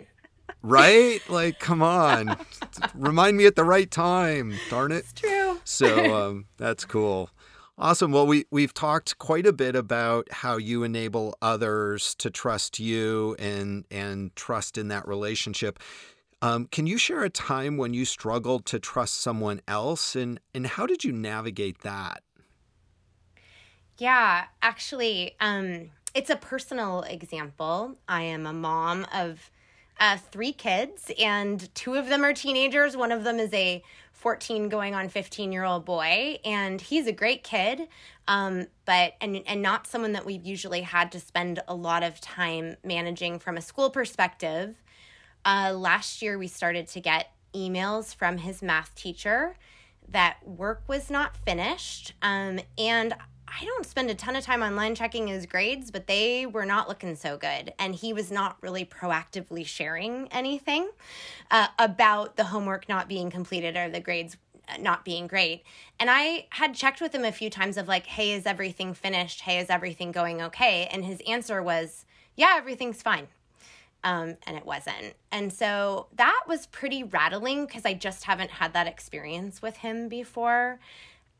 Right? 0.62 1.20
Like 1.28 1.58
come 1.58 1.82
on. 1.82 2.36
Remind 2.94 3.36
me 3.36 3.46
at 3.46 3.56
the 3.56 3.64
right 3.64 3.90
time 3.90 4.54
darn 4.70 4.92
it. 4.92 4.98
It's 4.98 5.12
true. 5.12 5.60
So 5.64 6.28
um, 6.28 6.46
that's 6.56 6.84
cool. 6.84 7.30
Awesome. 7.80 8.10
Well, 8.10 8.26
we 8.26 8.44
we've 8.50 8.74
talked 8.74 9.18
quite 9.18 9.46
a 9.46 9.52
bit 9.52 9.76
about 9.76 10.26
how 10.32 10.56
you 10.56 10.82
enable 10.82 11.36
others 11.40 12.16
to 12.16 12.28
trust 12.28 12.80
you 12.80 13.36
and 13.38 13.84
and 13.88 14.34
trust 14.34 14.76
in 14.76 14.88
that 14.88 15.06
relationship. 15.06 15.78
Um, 16.40 16.66
can 16.66 16.87
you 16.87 16.99
share 16.99 17.25
a 17.25 17.30
time 17.30 17.76
when 17.76 17.95
you 17.95 18.04
struggled 18.04 18.64
to 18.66 18.78
trust 18.78 19.14
someone 19.14 19.61
else 19.66 20.14
and, 20.14 20.38
and 20.54 20.66
how 20.66 20.87
did 20.87 21.02
you 21.02 21.11
navigate 21.11 21.80
that? 21.80 22.23
Yeah, 23.99 24.45
actually, 24.62 25.35
um, 25.40 25.90
it's 26.14 26.30
a 26.30 26.37
personal 26.37 27.02
example. 27.02 27.97
I 28.09 28.23
am 28.23 28.47
a 28.47 28.52
mom 28.52 29.07
of 29.12 29.50
uh, 29.99 30.16
three 30.30 30.52
kids, 30.52 31.11
and 31.18 31.75
two 31.75 31.95
of 31.95 32.09
them 32.09 32.25
are 32.25 32.33
teenagers. 32.33 32.97
One 32.97 33.11
of 33.11 33.25
them 33.25 33.40
is 33.40 33.52
a 33.52 33.83
14 34.12 34.68
going 34.68 34.95
on 34.95 35.09
15 35.09 35.50
year 35.50 35.64
old 35.64 35.85
boy, 35.85 36.38
and 36.45 36.80
he's 36.80 37.09
a 37.09 37.12
great 37.12 37.42
kid, 37.42 37.88
um, 38.28 38.66
but 38.85 39.14
and 39.21 39.42
and 39.47 39.62
not 39.62 39.88
someone 39.88 40.12
that 40.12 40.25
we've 40.25 40.45
usually 40.45 40.83
had 40.83 41.11
to 41.12 41.21
spend 41.21 41.61
a 41.66 41.75
lot 41.75 42.04
of 42.04 42.21
time 42.21 42.76
managing 42.85 43.40
from 43.40 43.57
a 43.57 43.61
school 43.61 43.90
perspective. 43.90 44.76
Uh, 45.45 45.73
last 45.75 46.23
year, 46.23 46.38
we 46.38 46.49
started 46.49 46.88
to 46.88 47.00
get 47.00 47.33
emails 47.54 48.14
from 48.14 48.38
his 48.38 48.62
math 48.62 48.95
teacher 48.95 49.57
that 50.09 50.37
work 50.47 50.83
was 50.87 51.11
not 51.11 51.37
finished. 51.37 52.14
Um, 52.23 52.61
and 52.76 53.14
I 53.47 53.64
don't 53.64 53.87
spend 53.87 54.11
a 54.11 54.14
ton 54.14 54.37
of 54.37 54.45
time 54.45 54.62
online 54.62 54.95
checking 54.95 55.28
his 55.28 55.47
grades, 55.47 55.90
but 55.90 56.07
they 56.07 56.47
were 56.47 56.66
not 56.66 56.88
looking 56.88 57.16
so 57.16 57.37
good. 57.37 57.73
And 57.78 57.95
he 57.95 58.12
was 58.12 58.30
not 58.30 58.57
really 58.62 58.85
proactively 58.85 59.64
sharing 59.64 60.28
anything 60.30 60.90
uh, 61.50 61.68
about 61.78 62.37
the 62.37 62.45
homework 62.45 62.88
not 62.88 63.09
being 63.09 63.30
completed 63.30 63.76
or 63.76 63.88
the 63.88 64.00
grades 64.00 64.37
not 64.78 65.04
being 65.04 65.26
great. 65.26 65.62
And 65.99 66.11
I 66.11 66.47
had 66.50 66.75
checked 66.75 67.00
with 67.00 67.14
him 67.14 67.25
a 67.25 67.33
few 67.33 67.49
times 67.49 67.78
of 67.78 67.88
like, 67.88 68.07
hey, 68.07 68.33
is 68.33 68.45
everything 68.45 68.92
finished? 68.92 69.40
Hey, 69.40 69.59
is 69.59 69.71
everything 69.71 70.12
going 70.12 70.42
okay? 70.42 70.87
And 70.92 71.04
his 71.04 71.23
answer 71.26 71.62
was, 71.62 72.04
yeah, 72.37 72.54
everything's 72.57 73.00
fine. 73.00 73.28
Um, 74.04 74.36
and 74.46 74.56
it 74.56 74.64
wasn't. 74.64 75.14
And 75.32 75.52
so 75.52 76.06
that 76.16 76.42
was 76.46 76.66
pretty 76.66 77.02
rattling 77.02 77.66
because 77.66 77.84
I 77.84 77.94
just 77.94 78.24
haven't 78.24 78.50
had 78.50 78.72
that 78.72 78.86
experience 78.86 79.60
with 79.60 79.78
him 79.78 80.08
before. 80.08 80.78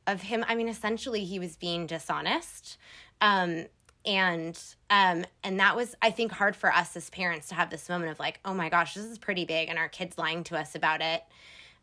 Of 0.07 0.23
him, 0.23 0.45
I 0.49 0.55
mean, 0.55 0.69
essentially, 0.69 1.25
he 1.25 1.39
was 1.39 1.57
being 1.57 1.87
dishonest. 1.87 2.79
Um, 3.21 3.67
and 4.05 4.59
um 4.91 5.25
and 5.43 5.59
that 5.59 5.75
was 5.75 5.95
i 6.01 6.11
think 6.11 6.31
hard 6.33 6.55
for 6.55 6.73
us 6.73 6.97
as 6.97 7.11
parents 7.11 7.49
to 7.49 7.55
have 7.55 7.69
this 7.69 7.89
moment 7.89 8.11
of 8.11 8.19
like 8.19 8.41
oh 8.45 8.55
my 8.55 8.69
gosh 8.69 8.95
this 8.95 9.05
is 9.05 9.19
pretty 9.19 9.45
big 9.45 9.69
and 9.69 9.79
our 9.79 9.89
kids 9.89 10.17
lying 10.17 10.45
to 10.45 10.57
us 10.57 10.75
about 10.75 11.01
it 11.01 11.25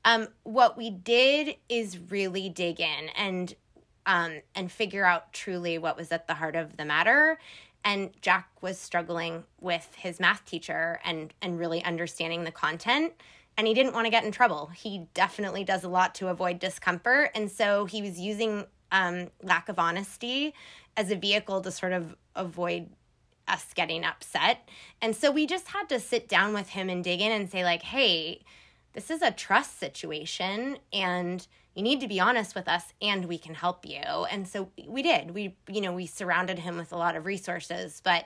um 0.05 0.27
what 0.43 0.77
we 0.77 0.89
did 0.89 1.55
is 1.67 1.99
really 2.09 2.49
dig 2.49 2.79
in 2.79 3.09
and 3.17 3.53
um 4.05 4.41
and 4.55 4.71
figure 4.71 5.05
out 5.05 5.33
truly 5.33 5.77
what 5.77 5.97
was 5.97 6.11
at 6.11 6.27
the 6.27 6.33
heart 6.35 6.55
of 6.55 6.77
the 6.77 6.85
matter 6.85 7.37
and 7.83 8.09
Jack 8.19 8.49
was 8.61 8.79
struggling 8.79 9.43
with 9.61 9.87
his 9.95 10.19
math 10.19 10.43
teacher 10.45 10.99
and 11.05 11.33
and 11.41 11.59
really 11.59 11.83
understanding 11.83 12.43
the 12.43 12.51
content 12.51 13.13
and 13.57 13.67
he 13.67 13.73
didn't 13.73 13.93
want 13.93 14.05
to 14.05 14.11
get 14.11 14.25
in 14.25 14.33
trouble. 14.33 14.67
He 14.75 15.07
definitely 15.13 15.63
does 15.63 15.85
a 15.85 15.87
lot 15.87 16.13
to 16.15 16.27
avoid 16.27 16.59
discomfort 16.59 17.31
and 17.35 17.49
so 17.49 17.85
he 17.85 18.01
was 18.01 18.19
using 18.19 18.65
um, 18.91 19.29
lack 19.41 19.69
of 19.69 19.79
honesty 19.79 20.53
as 20.97 21.11
a 21.11 21.15
vehicle 21.15 21.61
to 21.61 21.71
sort 21.71 21.93
of 21.93 22.15
avoid 22.35 22.89
us 23.47 23.65
getting 23.75 24.03
upset. 24.03 24.67
And 25.01 25.15
so 25.15 25.31
we 25.31 25.45
just 25.45 25.67
had 25.69 25.87
to 25.89 25.99
sit 25.99 26.27
down 26.27 26.53
with 26.53 26.69
him 26.69 26.89
and 26.89 27.03
dig 27.03 27.21
in 27.21 27.31
and 27.31 27.49
say 27.49 27.63
like, 27.63 27.83
"Hey, 27.83 28.41
this 28.93 29.11
is 29.11 29.21
a 29.21 29.31
trust 29.31 29.77
situation 29.79 30.77
and 30.91 31.45
you 31.75 31.83
need 31.83 32.01
to 32.01 32.07
be 32.07 32.19
honest 32.19 32.55
with 32.55 32.67
us 32.67 32.93
and 33.01 33.25
we 33.25 33.37
can 33.37 33.53
help 33.53 33.85
you. 33.85 33.99
And 33.99 34.47
so 34.47 34.69
we 34.87 35.03
did. 35.03 35.31
We 35.31 35.55
you 35.67 35.81
know 35.81 35.93
we 35.93 36.07
surrounded 36.07 36.59
him 36.59 36.77
with 36.77 36.91
a 36.91 36.97
lot 36.97 37.15
of 37.15 37.25
resources 37.25 38.01
but 38.03 38.25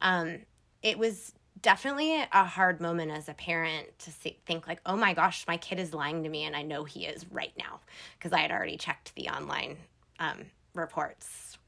um, 0.00 0.40
it 0.82 0.98
was 0.98 1.32
definitely 1.60 2.14
a 2.14 2.44
hard 2.44 2.80
moment 2.80 3.10
as 3.10 3.28
a 3.28 3.34
parent 3.34 3.98
to 3.98 4.12
see, 4.12 4.38
think 4.46 4.68
like 4.68 4.80
oh 4.86 4.96
my 4.96 5.12
gosh 5.12 5.44
my 5.48 5.56
kid 5.56 5.80
is 5.80 5.92
lying 5.92 6.22
to 6.22 6.28
me 6.28 6.44
and 6.44 6.54
i 6.54 6.62
know 6.62 6.84
he 6.84 7.04
is 7.04 7.26
right 7.32 7.52
now 7.58 7.80
because 8.16 8.32
i 8.32 8.38
had 8.38 8.52
already 8.52 8.76
checked 8.76 9.12
the 9.16 9.28
online 9.28 9.76
um, 10.20 10.44
reports. 10.74 11.58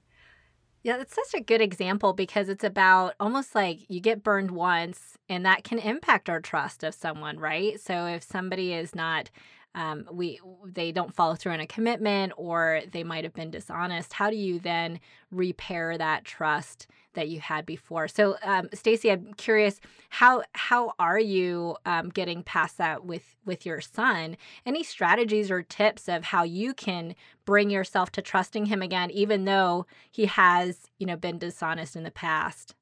Yeah, 0.82 0.96
that's 0.96 1.14
such 1.14 1.38
a 1.38 1.44
good 1.44 1.60
example 1.60 2.14
because 2.14 2.48
it's 2.48 2.64
about 2.64 3.14
almost 3.20 3.54
like 3.54 3.80
you 3.88 4.00
get 4.00 4.22
burned 4.22 4.50
once 4.50 5.18
and 5.28 5.44
that 5.44 5.62
can 5.62 5.78
impact 5.78 6.30
our 6.30 6.40
trust 6.40 6.82
of 6.82 6.94
someone, 6.94 7.38
right? 7.38 7.78
So 7.78 8.06
if 8.06 8.22
somebody 8.22 8.72
is 8.72 8.94
not 8.94 9.30
um, 9.74 10.06
we 10.10 10.40
they 10.64 10.90
don't 10.90 11.14
follow 11.14 11.34
through 11.34 11.52
on 11.52 11.60
a 11.60 11.66
commitment 11.66 12.32
or 12.36 12.82
they 12.90 13.04
might 13.04 13.24
have 13.24 13.34
been 13.34 13.50
dishonest. 13.50 14.12
How 14.12 14.30
do 14.30 14.36
you 14.36 14.58
then 14.58 15.00
repair 15.30 15.96
that 15.96 16.24
trust 16.24 16.88
that 17.14 17.28
you 17.28 17.40
had 17.40 17.66
before? 17.66 18.08
So 18.08 18.36
um, 18.42 18.68
stacy 18.74 19.10
i'm 19.10 19.32
curious 19.34 19.80
how 20.08 20.42
how 20.52 20.92
are 20.98 21.18
you 21.18 21.76
um, 21.86 22.08
getting 22.08 22.42
past 22.42 22.78
that 22.78 23.04
with 23.04 23.36
with 23.44 23.64
your 23.64 23.80
son? 23.80 24.36
Any 24.66 24.82
strategies 24.82 25.50
or 25.50 25.62
tips 25.62 26.08
of 26.08 26.24
how 26.24 26.42
you 26.42 26.74
can 26.74 27.14
bring 27.44 27.70
yourself 27.70 28.10
to 28.12 28.22
trusting 28.22 28.66
him 28.66 28.82
again 28.82 29.10
even 29.12 29.44
though 29.44 29.86
he 30.10 30.26
has 30.26 30.90
you 30.98 31.06
know 31.06 31.16
been 31.16 31.38
dishonest 31.38 31.94
in 31.94 32.02
the 32.02 32.10
past 32.10 32.74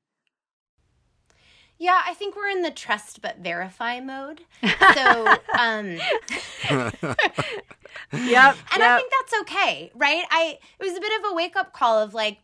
yeah, 1.78 2.02
I 2.06 2.14
think 2.14 2.36
we're 2.36 2.48
in 2.48 2.62
the 2.62 2.70
trust 2.70 3.22
but 3.22 3.38
verify 3.38 4.00
mode. 4.00 4.42
So, 4.94 5.34
um 5.58 5.98
Yep. 8.12 8.56
And 8.72 8.80
yep. 8.80 8.90
I 8.90 8.96
think 8.96 9.12
that's 9.20 9.40
okay, 9.42 9.90
right? 9.94 10.24
I 10.30 10.58
it 10.78 10.84
was 10.84 10.96
a 10.96 11.00
bit 11.00 11.12
of 11.20 11.30
a 11.30 11.34
wake-up 11.34 11.72
call 11.72 11.98
of 11.98 12.14
like 12.14 12.38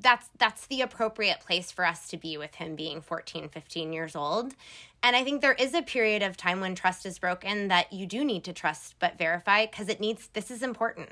that's 0.00 0.28
that's 0.38 0.66
the 0.66 0.80
appropriate 0.80 1.40
place 1.40 1.70
for 1.70 1.84
us 1.84 2.08
to 2.08 2.16
be 2.16 2.36
with 2.38 2.54
him 2.56 2.74
being 2.74 3.00
14, 3.00 3.48
15 3.48 3.92
years 3.92 4.16
old. 4.16 4.54
And 5.02 5.14
I 5.14 5.22
think 5.22 5.40
there 5.40 5.54
is 5.54 5.74
a 5.74 5.82
period 5.82 6.22
of 6.22 6.36
time 6.36 6.60
when 6.60 6.74
trust 6.74 7.06
is 7.06 7.18
broken 7.18 7.68
that 7.68 7.92
you 7.92 8.04
do 8.04 8.24
need 8.24 8.42
to 8.44 8.52
trust 8.52 8.96
but 8.98 9.16
verify 9.16 9.66
because 9.66 9.88
it 9.88 10.00
needs, 10.00 10.28
this 10.32 10.50
is 10.50 10.62
important. 10.62 11.10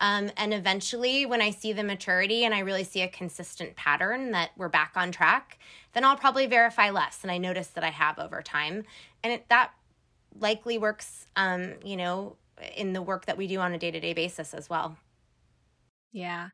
Um, 0.00 0.30
and 0.36 0.52
eventually, 0.52 1.26
when 1.26 1.40
I 1.40 1.50
see 1.50 1.72
the 1.72 1.84
maturity 1.84 2.44
and 2.44 2.52
I 2.52 2.60
really 2.60 2.82
see 2.84 3.02
a 3.02 3.08
consistent 3.08 3.76
pattern 3.76 4.32
that 4.32 4.50
we're 4.56 4.68
back 4.68 4.92
on 4.96 5.12
track, 5.12 5.58
then 5.92 6.04
I'll 6.04 6.16
probably 6.16 6.46
verify 6.46 6.90
less. 6.90 7.20
And 7.22 7.30
I 7.30 7.38
notice 7.38 7.68
that 7.68 7.84
I 7.84 7.90
have 7.90 8.18
over 8.18 8.42
time. 8.42 8.84
And 9.22 9.32
it, 9.32 9.48
that 9.48 9.72
likely 10.38 10.78
works, 10.78 11.26
um, 11.36 11.74
you 11.84 11.96
know, 11.96 12.36
in 12.76 12.92
the 12.92 13.02
work 13.02 13.26
that 13.26 13.36
we 13.36 13.46
do 13.46 13.60
on 13.60 13.72
a 13.72 13.78
day 13.78 13.90
to 13.90 14.00
day 14.00 14.12
basis 14.12 14.54
as 14.54 14.68
well. 14.68 14.96
Yeah. 16.12 16.48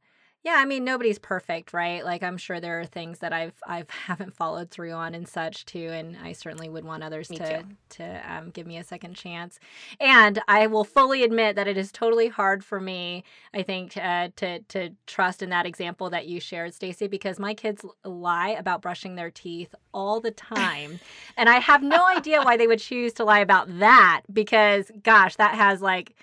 Yeah, 0.47 0.59
I 0.59 0.65
mean 0.65 0.85
nobody's 0.85 1.19
perfect, 1.19 1.73
right? 1.73 2.05
Like 2.05 2.23
I'm 2.23 2.37
sure 2.37 2.61
there 2.61 2.79
are 2.79 2.85
things 2.85 3.19
that 3.19 3.33
I've 3.33 3.61
I've 3.67 3.91
haven't 4.07 4.33
followed 4.33 4.71
through 4.71 4.93
on 4.93 5.13
and 5.13 5.27
such 5.27 5.65
too, 5.65 5.89
and 5.89 6.17
I 6.23 6.35
certainly 6.35 6.69
would 6.69 6.85
want 6.85 7.03
others 7.03 7.31
Me 7.31 7.39
to 7.39 7.63
too. 7.63 7.69
to 7.97 8.33
um, 8.33 8.51
give 8.51 8.65
me 8.65 8.79
a 8.79 8.85
second 8.85 9.15
chance. 9.15 9.59
And 9.99 10.41
I 10.47 10.69
will 10.69 10.85
fully 10.85 11.25
admit 11.25 11.57
that 11.57 11.67
it 11.67 11.77
is 11.77 11.91
totally 11.91 12.29
hard 12.29 12.63
for 12.65 12.81
me. 12.81 13.25
I 13.55 13.65
think 13.65 13.97
uh, 13.97 14.29
to 14.37 14.61
to 14.61 14.91
trust 15.09 15.43
in 15.43 15.51
that 15.51 15.67
example 15.67 16.11
that 16.11 16.29
you 16.29 16.39
shared, 16.39 16.75
Stacy, 16.75 17.09
because 17.09 17.41
my 17.41 17.53
kids 17.53 17.85
lie 18.05 18.51
about 18.51 18.83
brushing 18.83 19.17
their 19.17 19.33
teeth 19.33 19.75
all 19.93 20.21
the 20.21 20.31
time, 20.31 21.01
and 21.37 21.49
I 21.49 21.59
have 21.59 21.83
no 21.83 22.07
idea 22.07 22.41
why 22.41 22.57
they 22.57 22.69
would 22.69 22.79
choose 22.79 23.13
to 23.15 23.25
lie 23.25 23.41
about 23.41 23.81
that. 23.81 24.23
Because 24.33 24.93
gosh, 25.03 25.35
that 25.35 25.57
has 25.57 25.83
like 25.83 26.15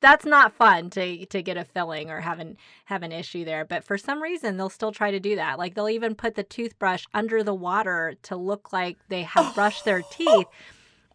that's 0.00 0.24
not 0.24 0.52
fun 0.54 0.90
to 0.90 1.26
to 1.26 1.42
get 1.42 1.56
a 1.56 1.64
filling 1.64 2.10
or 2.10 2.20
have 2.20 2.38
an 2.38 2.56
have 2.86 3.02
an 3.02 3.12
issue 3.12 3.44
there. 3.44 3.64
But 3.64 3.84
for 3.84 3.98
some 3.98 4.22
reason, 4.22 4.56
they'll 4.56 4.70
still 4.70 4.92
try 4.92 5.10
to 5.10 5.20
do 5.20 5.36
that. 5.36 5.58
Like 5.58 5.74
they'll 5.74 5.88
even 5.88 6.14
put 6.14 6.34
the 6.34 6.42
toothbrush 6.42 7.04
under 7.14 7.42
the 7.42 7.54
water 7.54 8.14
to 8.22 8.36
look 8.36 8.72
like 8.72 8.96
they 9.08 9.22
have 9.22 9.54
brushed 9.54 9.84
their 9.84 10.02
teeth. 10.02 10.46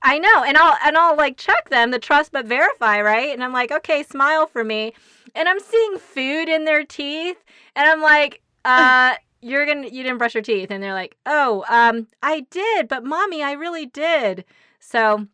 I 0.02 0.20
know, 0.20 0.44
and 0.44 0.56
I'll 0.58 0.78
and 0.86 0.98
I'll 0.98 1.18
like 1.18 1.38
check 1.38 1.70
them, 1.70 1.92
the 1.92 2.00
trust 2.00 2.32
but 2.32 2.46
verify, 2.46 3.02
right? 3.02 3.34
And 3.34 3.44
I'm 3.44 3.54
like, 3.54 3.72
okay, 3.72 4.04
smile 4.04 4.46
for 4.46 4.64
me, 4.64 4.94
and 5.34 5.50
I'm 5.50 5.60
seeing 5.60 5.98
food 5.98 6.48
in 6.48 6.66
their 6.66 6.84
teeth, 6.84 7.44
and 7.76 7.88
I'm 7.88 8.02
like, 8.02 8.42
uh. 8.66 9.16
You're 9.42 9.68
gonna 9.68 9.90
you 9.90 10.02
didn't 10.02 10.18
brush 10.18 10.34
your 10.34 10.42
teeth, 10.42 10.72
and 10.72 10.82
they're 10.82 10.94
like, 10.96 11.18
"Oh, 11.28 11.64
um, 11.70 12.08
I 12.24 12.48
did, 12.50 12.88
but 12.88 13.04
mommy, 13.04 13.44
I 13.44 13.52
really 13.52 13.86
did." 13.86 14.44
So 14.80 15.28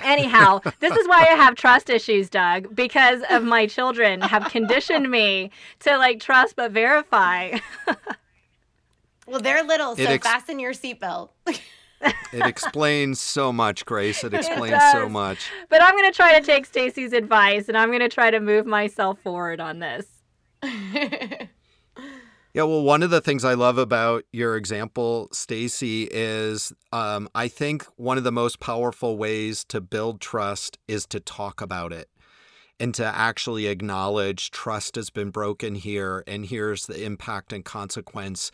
Anyhow, 0.00 0.60
this 0.80 0.96
is 0.96 1.06
why 1.06 1.20
I 1.30 1.34
have 1.34 1.54
trust 1.54 1.90
issues, 1.90 2.30
Doug, 2.30 2.74
because 2.74 3.22
of 3.30 3.44
my 3.44 3.66
children 3.66 4.20
have 4.22 4.50
conditioned 4.50 5.10
me 5.10 5.50
to 5.80 5.96
like 5.98 6.20
trust 6.20 6.56
but 6.56 6.72
verify. 6.72 7.58
Well, 9.24 9.40
they're 9.40 9.62
little, 9.62 9.94
so 9.94 10.02
ex- 10.02 10.26
fasten 10.26 10.58
your 10.58 10.72
seatbelt. 10.72 11.30
It 12.32 12.44
explains 12.44 13.20
so 13.20 13.52
much, 13.52 13.86
Grace. 13.86 14.24
It 14.24 14.34
explains 14.34 14.82
so 14.90 15.08
much. 15.08 15.48
but 15.68 15.80
I'm 15.80 15.94
going 15.96 16.10
to 16.10 16.16
try 16.16 16.36
to 16.36 16.44
take 16.44 16.66
Stacy's 16.66 17.12
advice 17.12 17.68
and 17.68 17.78
I'm 17.78 17.90
going 17.90 18.00
to 18.00 18.08
try 18.08 18.28
to 18.28 18.40
move 18.40 18.66
myself 18.66 19.20
forward 19.20 19.60
on 19.60 19.78
this. 19.78 20.06
Yeah, 22.54 22.64
well, 22.64 22.82
one 22.82 23.02
of 23.02 23.08
the 23.08 23.22
things 23.22 23.46
I 23.46 23.54
love 23.54 23.78
about 23.78 24.24
your 24.30 24.56
example, 24.56 25.28
Stacy, 25.32 26.06
is 26.10 26.70
um, 26.92 27.30
I 27.34 27.48
think 27.48 27.86
one 27.96 28.18
of 28.18 28.24
the 28.24 28.32
most 28.32 28.60
powerful 28.60 29.16
ways 29.16 29.64
to 29.64 29.80
build 29.80 30.20
trust 30.20 30.76
is 30.86 31.06
to 31.06 31.20
talk 31.20 31.62
about 31.62 31.94
it 31.94 32.10
and 32.78 32.94
to 32.94 33.06
actually 33.06 33.68
acknowledge 33.68 34.50
trust 34.50 34.96
has 34.96 35.08
been 35.08 35.30
broken 35.30 35.76
here, 35.76 36.24
and 36.26 36.44
here's 36.44 36.84
the 36.84 37.02
impact 37.02 37.54
and 37.54 37.64
consequence 37.64 38.50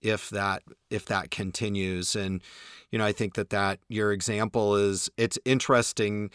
if 0.00 0.30
that 0.30 0.62
if 0.88 1.04
that 1.06 1.30
continues. 1.30 2.16
And 2.16 2.40
you 2.90 2.98
know, 2.98 3.04
I 3.04 3.12
think 3.12 3.34
that 3.34 3.50
that 3.50 3.80
your 3.88 4.12
example 4.12 4.76
is 4.76 5.10
it's 5.18 5.38
interesting 5.44 6.30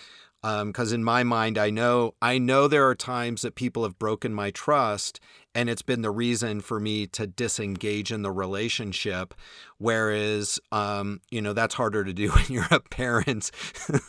because 0.66 0.92
in 0.92 1.04
my 1.04 1.24
mind 1.24 1.58
i 1.58 1.70
know 1.70 2.14
i 2.22 2.38
know 2.38 2.68
there 2.68 2.88
are 2.88 2.96
times 2.96 3.42
that 3.42 3.56
people 3.56 3.84
have 3.84 3.98
broken 4.00 4.34
my 4.34 4.52
trust 4.52 5.20
and 5.58 5.72
it's 5.72 5.82
been 5.82 6.04
the 6.04 6.12
reason 6.12 6.62
for 6.62 6.80
me 6.80 7.08
to 7.08 7.26
disengage 7.26 8.12
in 8.12 8.22
the 8.22 8.32
relationship 8.32 9.34
whereas 9.80 10.60
um, 10.72 11.20
you 11.32 11.42
know 11.42 11.54
that's 11.54 11.74
harder 11.74 12.04
to 12.04 12.14
do 12.14 12.30
when 12.36 12.46
you're 12.50 12.68
a 12.72 12.80
parent. 12.80 13.52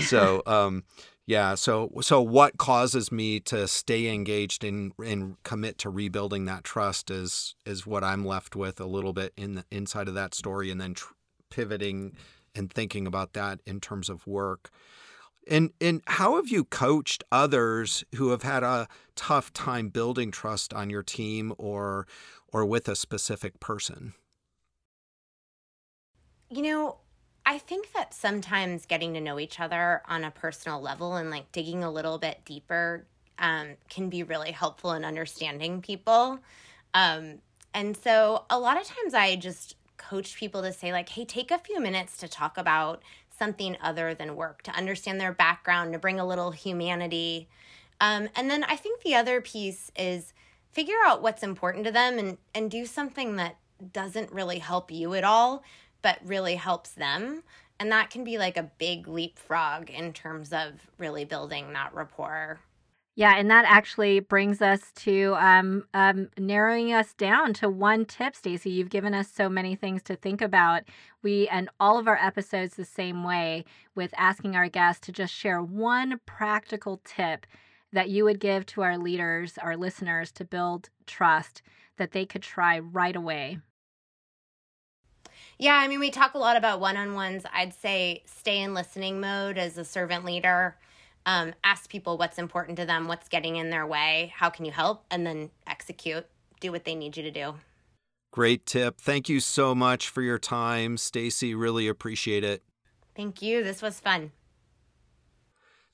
So 0.00 0.42
um, 0.46 0.84
yeah 1.26 1.54
so 1.54 1.90
so 2.00 2.20
what 2.20 2.58
causes 2.58 3.12
me 3.12 3.38
to 3.38 3.68
stay 3.68 4.08
engaged 4.08 4.64
and 4.64 4.92
and 5.04 5.36
commit 5.44 5.78
to 5.78 5.90
rebuilding 5.90 6.46
that 6.46 6.64
trust 6.64 7.10
is 7.10 7.54
is 7.64 7.86
what 7.86 8.02
i'm 8.02 8.24
left 8.24 8.56
with 8.56 8.80
a 8.80 8.84
little 8.84 9.12
bit 9.12 9.32
in 9.36 9.54
the 9.54 9.64
inside 9.70 10.08
of 10.08 10.14
that 10.14 10.34
story 10.34 10.70
and 10.70 10.80
then 10.80 10.94
tr- 10.94 11.12
pivoting 11.50 12.16
and 12.56 12.72
thinking 12.72 13.06
about 13.06 13.34
that 13.34 13.60
in 13.64 13.80
terms 13.80 14.08
of 14.08 14.26
work 14.26 14.70
and 15.50 15.72
and 15.80 16.02
how 16.06 16.36
have 16.36 16.48
you 16.48 16.64
coached 16.64 17.24
others 17.30 18.04
who 18.14 18.30
have 18.30 18.42
had 18.42 18.62
a 18.62 18.88
tough 19.16 19.52
time 19.52 19.88
building 19.88 20.30
trust 20.30 20.72
on 20.72 20.88
your 20.88 21.02
team 21.02 21.52
or 21.58 22.06
or 22.52 22.64
with 22.64 22.88
a 22.88 22.96
specific 22.96 23.60
person? 23.60 24.14
You 26.48 26.62
know, 26.62 26.98
I 27.46 27.58
think 27.58 27.92
that 27.92 28.12
sometimes 28.14 28.86
getting 28.86 29.14
to 29.14 29.20
know 29.20 29.38
each 29.38 29.60
other 29.60 30.02
on 30.06 30.24
a 30.24 30.30
personal 30.30 30.80
level 30.80 31.16
and 31.16 31.30
like 31.30 31.50
digging 31.52 31.84
a 31.84 31.90
little 31.90 32.18
bit 32.18 32.44
deeper 32.44 33.06
um, 33.38 33.76
can 33.88 34.08
be 34.08 34.22
really 34.22 34.50
helpful 34.50 34.92
in 34.92 35.04
understanding 35.04 35.80
people. 35.80 36.40
Um, 36.94 37.40
and 37.72 37.96
so 37.96 38.44
a 38.50 38.58
lot 38.58 38.80
of 38.80 38.86
times 38.86 39.14
I 39.14 39.36
just 39.36 39.76
coach 39.96 40.36
people 40.36 40.62
to 40.62 40.72
say, 40.72 40.92
like, 40.92 41.08
hey, 41.08 41.24
take 41.24 41.50
a 41.50 41.58
few 41.58 41.80
minutes 41.80 42.16
to 42.18 42.28
talk 42.28 42.58
about 42.58 43.02
something 43.40 43.74
other 43.80 44.12
than 44.12 44.36
work, 44.36 44.60
to 44.60 44.70
understand 44.72 45.18
their 45.18 45.32
background, 45.32 45.94
to 45.94 45.98
bring 45.98 46.20
a 46.20 46.26
little 46.26 46.50
humanity. 46.50 47.48
Um, 47.98 48.28
and 48.36 48.50
then 48.50 48.64
I 48.64 48.76
think 48.76 49.00
the 49.00 49.14
other 49.14 49.40
piece 49.40 49.90
is 49.96 50.34
figure 50.72 51.00
out 51.06 51.22
what's 51.22 51.42
important 51.42 51.86
to 51.86 51.90
them 51.90 52.18
and, 52.18 52.36
and 52.54 52.70
do 52.70 52.84
something 52.84 53.36
that 53.36 53.56
doesn't 53.94 54.30
really 54.30 54.58
help 54.58 54.90
you 54.90 55.14
at 55.14 55.24
all, 55.24 55.64
but 56.02 56.18
really 56.22 56.56
helps 56.56 56.90
them. 56.90 57.42
And 57.78 57.90
that 57.90 58.10
can 58.10 58.24
be 58.24 58.36
like 58.36 58.58
a 58.58 58.70
big 58.76 59.08
leapfrog 59.08 59.88
in 59.88 60.12
terms 60.12 60.52
of 60.52 60.72
really 60.98 61.24
building 61.24 61.72
that 61.72 61.94
rapport. 61.94 62.60
Yeah, 63.20 63.34
and 63.36 63.50
that 63.50 63.66
actually 63.68 64.20
brings 64.20 64.62
us 64.62 64.92
to 64.92 65.36
um, 65.38 65.84
um, 65.92 66.30
narrowing 66.38 66.94
us 66.94 67.12
down 67.12 67.52
to 67.52 67.68
one 67.68 68.06
tip, 68.06 68.34
Stacy. 68.34 68.70
You've 68.70 68.88
given 68.88 69.12
us 69.12 69.30
so 69.30 69.50
many 69.50 69.76
things 69.76 70.02
to 70.04 70.16
think 70.16 70.40
about. 70.40 70.84
We 71.22 71.46
end 71.50 71.68
all 71.78 71.98
of 71.98 72.08
our 72.08 72.16
episodes 72.16 72.76
the 72.76 72.86
same 72.86 73.22
way 73.22 73.66
with 73.94 74.14
asking 74.16 74.56
our 74.56 74.70
guests 74.70 75.04
to 75.04 75.12
just 75.12 75.34
share 75.34 75.60
one 75.60 76.18
practical 76.24 77.02
tip 77.04 77.46
that 77.92 78.08
you 78.08 78.24
would 78.24 78.40
give 78.40 78.64
to 78.64 78.80
our 78.80 78.96
leaders, 78.96 79.58
our 79.58 79.76
listeners, 79.76 80.32
to 80.32 80.44
build 80.46 80.88
trust 81.06 81.60
that 81.98 82.12
they 82.12 82.24
could 82.24 82.42
try 82.42 82.78
right 82.78 83.16
away. 83.16 83.58
Yeah, 85.58 85.74
I 85.74 85.88
mean, 85.88 86.00
we 86.00 86.10
talk 86.10 86.32
a 86.32 86.38
lot 86.38 86.56
about 86.56 86.80
one 86.80 86.96
on 86.96 87.12
ones. 87.12 87.44
I'd 87.52 87.74
say 87.74 88.22
stay 88.24 88.62
in 88.62 88.72
listening 88.72 89.20
mode 89.20 89.58
as 89.58 89.76
a 89.76 89.84
servant 89.84 90.24
leader. 90.24 90.78
Um, 91.26 91.52
ask 91.64 91.90
people 91.90 92.16
what's 92.16 92.38
important 92.38 92.78
to 92.78 92.86
them, 92.86 93.06
what's 93.06 93.28
getting 93.28 93.56
in 93.56 93.70
their 93.70 93.86
way, 93.86 94.32
how 94.34 94.48
can 94.50 94.64
you 94.64 94.72
help, 94.72 95.04
and 95.10 95.26
then 95.26 95.50
execute, 95.66 96.26
do 96.60 96.72
what 96.72 96.84
they 96.84 96.94
need 96.94 97.16
you 97.16 97.22
to 97.22 97.30
do. 97.30 97.54
Great 98.32 98.64
tip. 98.64 99.00
Thank 99.00 99.28
you 99.28 99.40
so 99.40 99.74
much 99.74 100.08
for 100.08 100.22
your 100.22 100.38
time, 100.38 100.96
Stacy. 100.96 101.54
Really 101.54 101.88
appreciate 101.88 102.44
it. 102.44 102.62
Thank 103.16 103.42
you. 103.42 103.62
This 103.62 103.82
was 103.82 104.00
fun. 104.00 104.32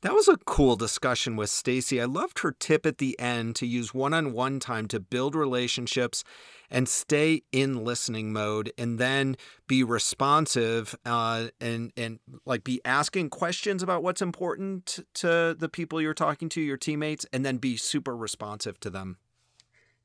That 0.03 0.13
was 0.13 0.29
a 0.29 0.37
cool 0.37 0.77
discussion 0.77 1.35
with 1.37 1.51
Stacy. 1.51 2.01
I 2.01 2.05
loved 2.05 2.41
her 2.41 2.53
tip 2.53 2.85
at 2.85 2.99
the 2.99 3.19
end 3.19 3.57
to 3.57 3.67
use 3.67 3.95
one-on-one 3.95 4.61
time 4.61 4.87
to 4.89 5.01
build 5.01 5.35
relationships 5.35 6.23
and 6.71 6.89
stay 6.89 7.43
in 7.53 7.85
listening 7.85 8.33
mode 8.33 8.73
and 8.77 8.99
then 8.99 9.37
be 9.67 9.83
responsive 9.83 10.95
uh, 11.05 11.49
and 11.61 11.93
and 11.97 12.19
like 12.45 12.65
be 12.65 12.81
asking 12.85 13.31
questions 13.31 13.83
about 13.83 14.03
what's 14.03 14.23
important 14.23 14.99
to 15.15 15.57
the 15.59 15.69
people 15.69 16.01
you're 16.01 16.15
talking 16.15 16.49
to, 16.51 16.61
your 16.61 16.77
teammates, 16.77 17.27
and 17.33 17.45
then 17.45 17.57
be 17.57 17.77
super 17.77 18.17
responsive 18.17 18.79
to 18.81 18.91
them. 18.91 19.19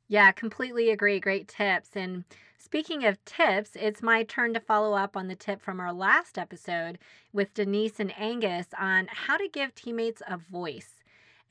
Yeah, 0.07 0.31
completely 0.31 0.89
agree. 0.89 1.19
Great 1.19 1.47
tips. 1.47 1.91
And 1.95 2.25
Speaking 2.63 3.05
of 3.05 3.23
tips, 3.25 3.71
it's 3.75 4.03
my 4.03 4.23
turn 4.23 4.53
to 4.53 4.59
follow 4.59 4.93
up 4.93 5.17
on 5.17 5.27
the 5.27 5.35
tip 5.35 5.61
from 5.61 5.79
our 5.79 5.91
last 5.91 6.37
episode 6.37 6.99
with 7.33 7.55
Denise 7.55 7.99
and 7.99 8.13
Angus 8.17 8.67
on 8.79 9.07
how 9.09 9.35
to 9.35 9.49
give 9.49 9.73
teammates 9.73 10.21
a 10.27 10.37
voice. 10.37 11.00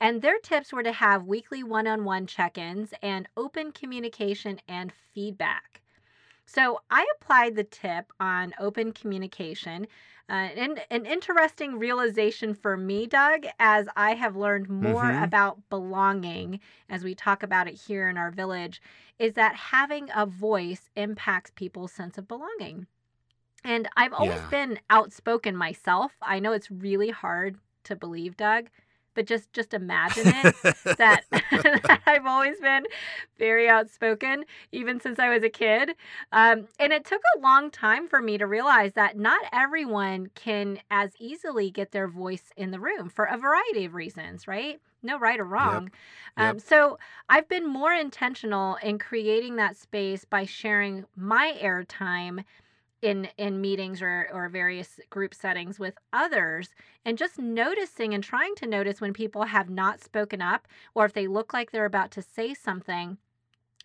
And 0.01 0.21
their 0.21 0.39
tips 0.39 0.73
were 0.73 0.83
to 0.83 0.91
have 0.91 1.27
weekly 1.27 1.63
one 1.63 1.85
on 1.87 2.03
one 2.03 2.25
check 2.25 2.57
ins 2.57 2.93
and 3.03 3.29
open 3.37 3.71
communication 3.71 4.59
and 4.67 4.91
feedback. 5.13 5.81
So 6.47 6.81
I 6.89 7.05
applied 7.15 7.55
the 7.55 7.63
tip 7.63 8.11
on 8.19 8.53
open 8.59 8.91
communication 8.91 9.87
uh, 10.27 10.49
and 10.55 10.81
an 10.89 11.05
interesting 11.05 11.77
realization 11.77 12.53
for 12.53 12.77
me, 12.77 13.05
Doug, 13.05 13.45
as 13.59 13.87
I 13.97 14.13
have 14.15 14.37
learned 14.37 14.69
more 14.69 15.03
mm-hmm. 15.03 15.23
about 15.23 15.69
belonging, 15.69 16.61
as 16.89 17.03
we 17.03 17.13
talk 17.13 17.43
about 17.43 17.67
it 17.67 17.73
here 17.73 18.07
in 18.07 18.17
our 18.17 18.31
village, 18.31 18.81
is 19.19 19.33
that 19.33 19.55
having 19.55 20.09
a 20.15 20.25
voice 20.25 20.89
impacts 20.95 21.51
people's 21.53 21.91
sense 21.91 22.17
of 22.17 22.29
belonging. 22.29 22.87
And 23.65 23.89
I've 23.97 24.13
always 24.13 24.39
yeah. 24.39 24.49
been 24.49 24.79
outspoken 24.89 25.55
myself. 25.55 26.13
I 26.21 26.39
know 26.39 26.53
it's 26.53 26.71
really 26.71 27.09
hard 27.09 27.57
to 27.83 27.95
believe, 27.95 28.37
Doug, 28.37 28.69
but 29.13 29.25
just 29.25 29.51
just 29.53 29.73
imagine 29.73 30.27
it 30.27 30.55
that, 30.97 31.23
that, 31.29 32.01
I've 32.07 32.25
always 32.25 32.59
been 32.59 32.85
very 33.37 33.69
outspoken, 33.69 34.45
even 34.71 34.99
since 34.99 35.19
I 35.19 35.29
was 35.29 35.43
a 35.43 35.49
kid. 35.49 35.91
Um, 36.31 36.67
and 36.79 36.93
it 36.93 37.05
took 37.05 37.21
a 37.35 37.39
long 37.39 37.71
time 37.71 38.07
for 38.07 38.21
me 38.21 38.37
to 38.37 38.47
realize 38.47 38.93
that 38.93 39.17
not 39.17 39.41
everyone 39.51 40.29
can 40.35 40.79
as 40.89 41.11
easily 41.19 41.71
get 41.71 41.91
their 41.91 42.07
voice 42.07 42.51
in 42.57 42.71
the 42.71 42.79
room 42.79 43.09
for 43.09 43.25
a 43.25 43.37
variety 43.37 43.85
of 43.85 43.93
reasons, 43.93 44.47
right? 44.47 44.79
No 45.03 45.17
right 45.17 45.39
or 45.39 45.45
wrong. 45.45 45.89
Yep. 46.37 46.49
Um, 46.53 46.59
So 46.59 46.99
I've 47.27 47.49
been 47.49 47.67
more 47.67 47.93
intentional 47.93 48.77
in 48.83 48.99
creating 48.99 49.55
that 49.55 49.75
space 49.75 50.25
by 50.25 50.45
sharing 50.45 51.05
my 51.15 51.57
airtime 51.59 52.43
in 53.01 53.27
in 53.37 53.61
meetings 53.61 54.01
or 54.01 54.29
or 54.33 54.49
various 54.49 54.99
group 55.09 55.33
settings 55.33 55.79
with 55.79 55.95
others 56.13 56.69
and 57.05 57.17
just 57.17 57.39
noticing 57.39 58.13
and 58.13 58.23
trying 58.23 58.55
to 58.55 58.67
notice 58.67 59.01
when 59.01 59.13
people 59.13 59.43
have 59.43 59.69
not 59.69 60.03
spoken 60.03 60.41
up 60.41 60.67
or 60.93 61.05
if 61.05 61.13
they 61.13 61.27
look 61.27 61.53
like 61.53 61.71
they're 61.71 61.85
about 61.85 62.11
to 62.11 62.21
say 62.21 62.53
something 62.53 63.17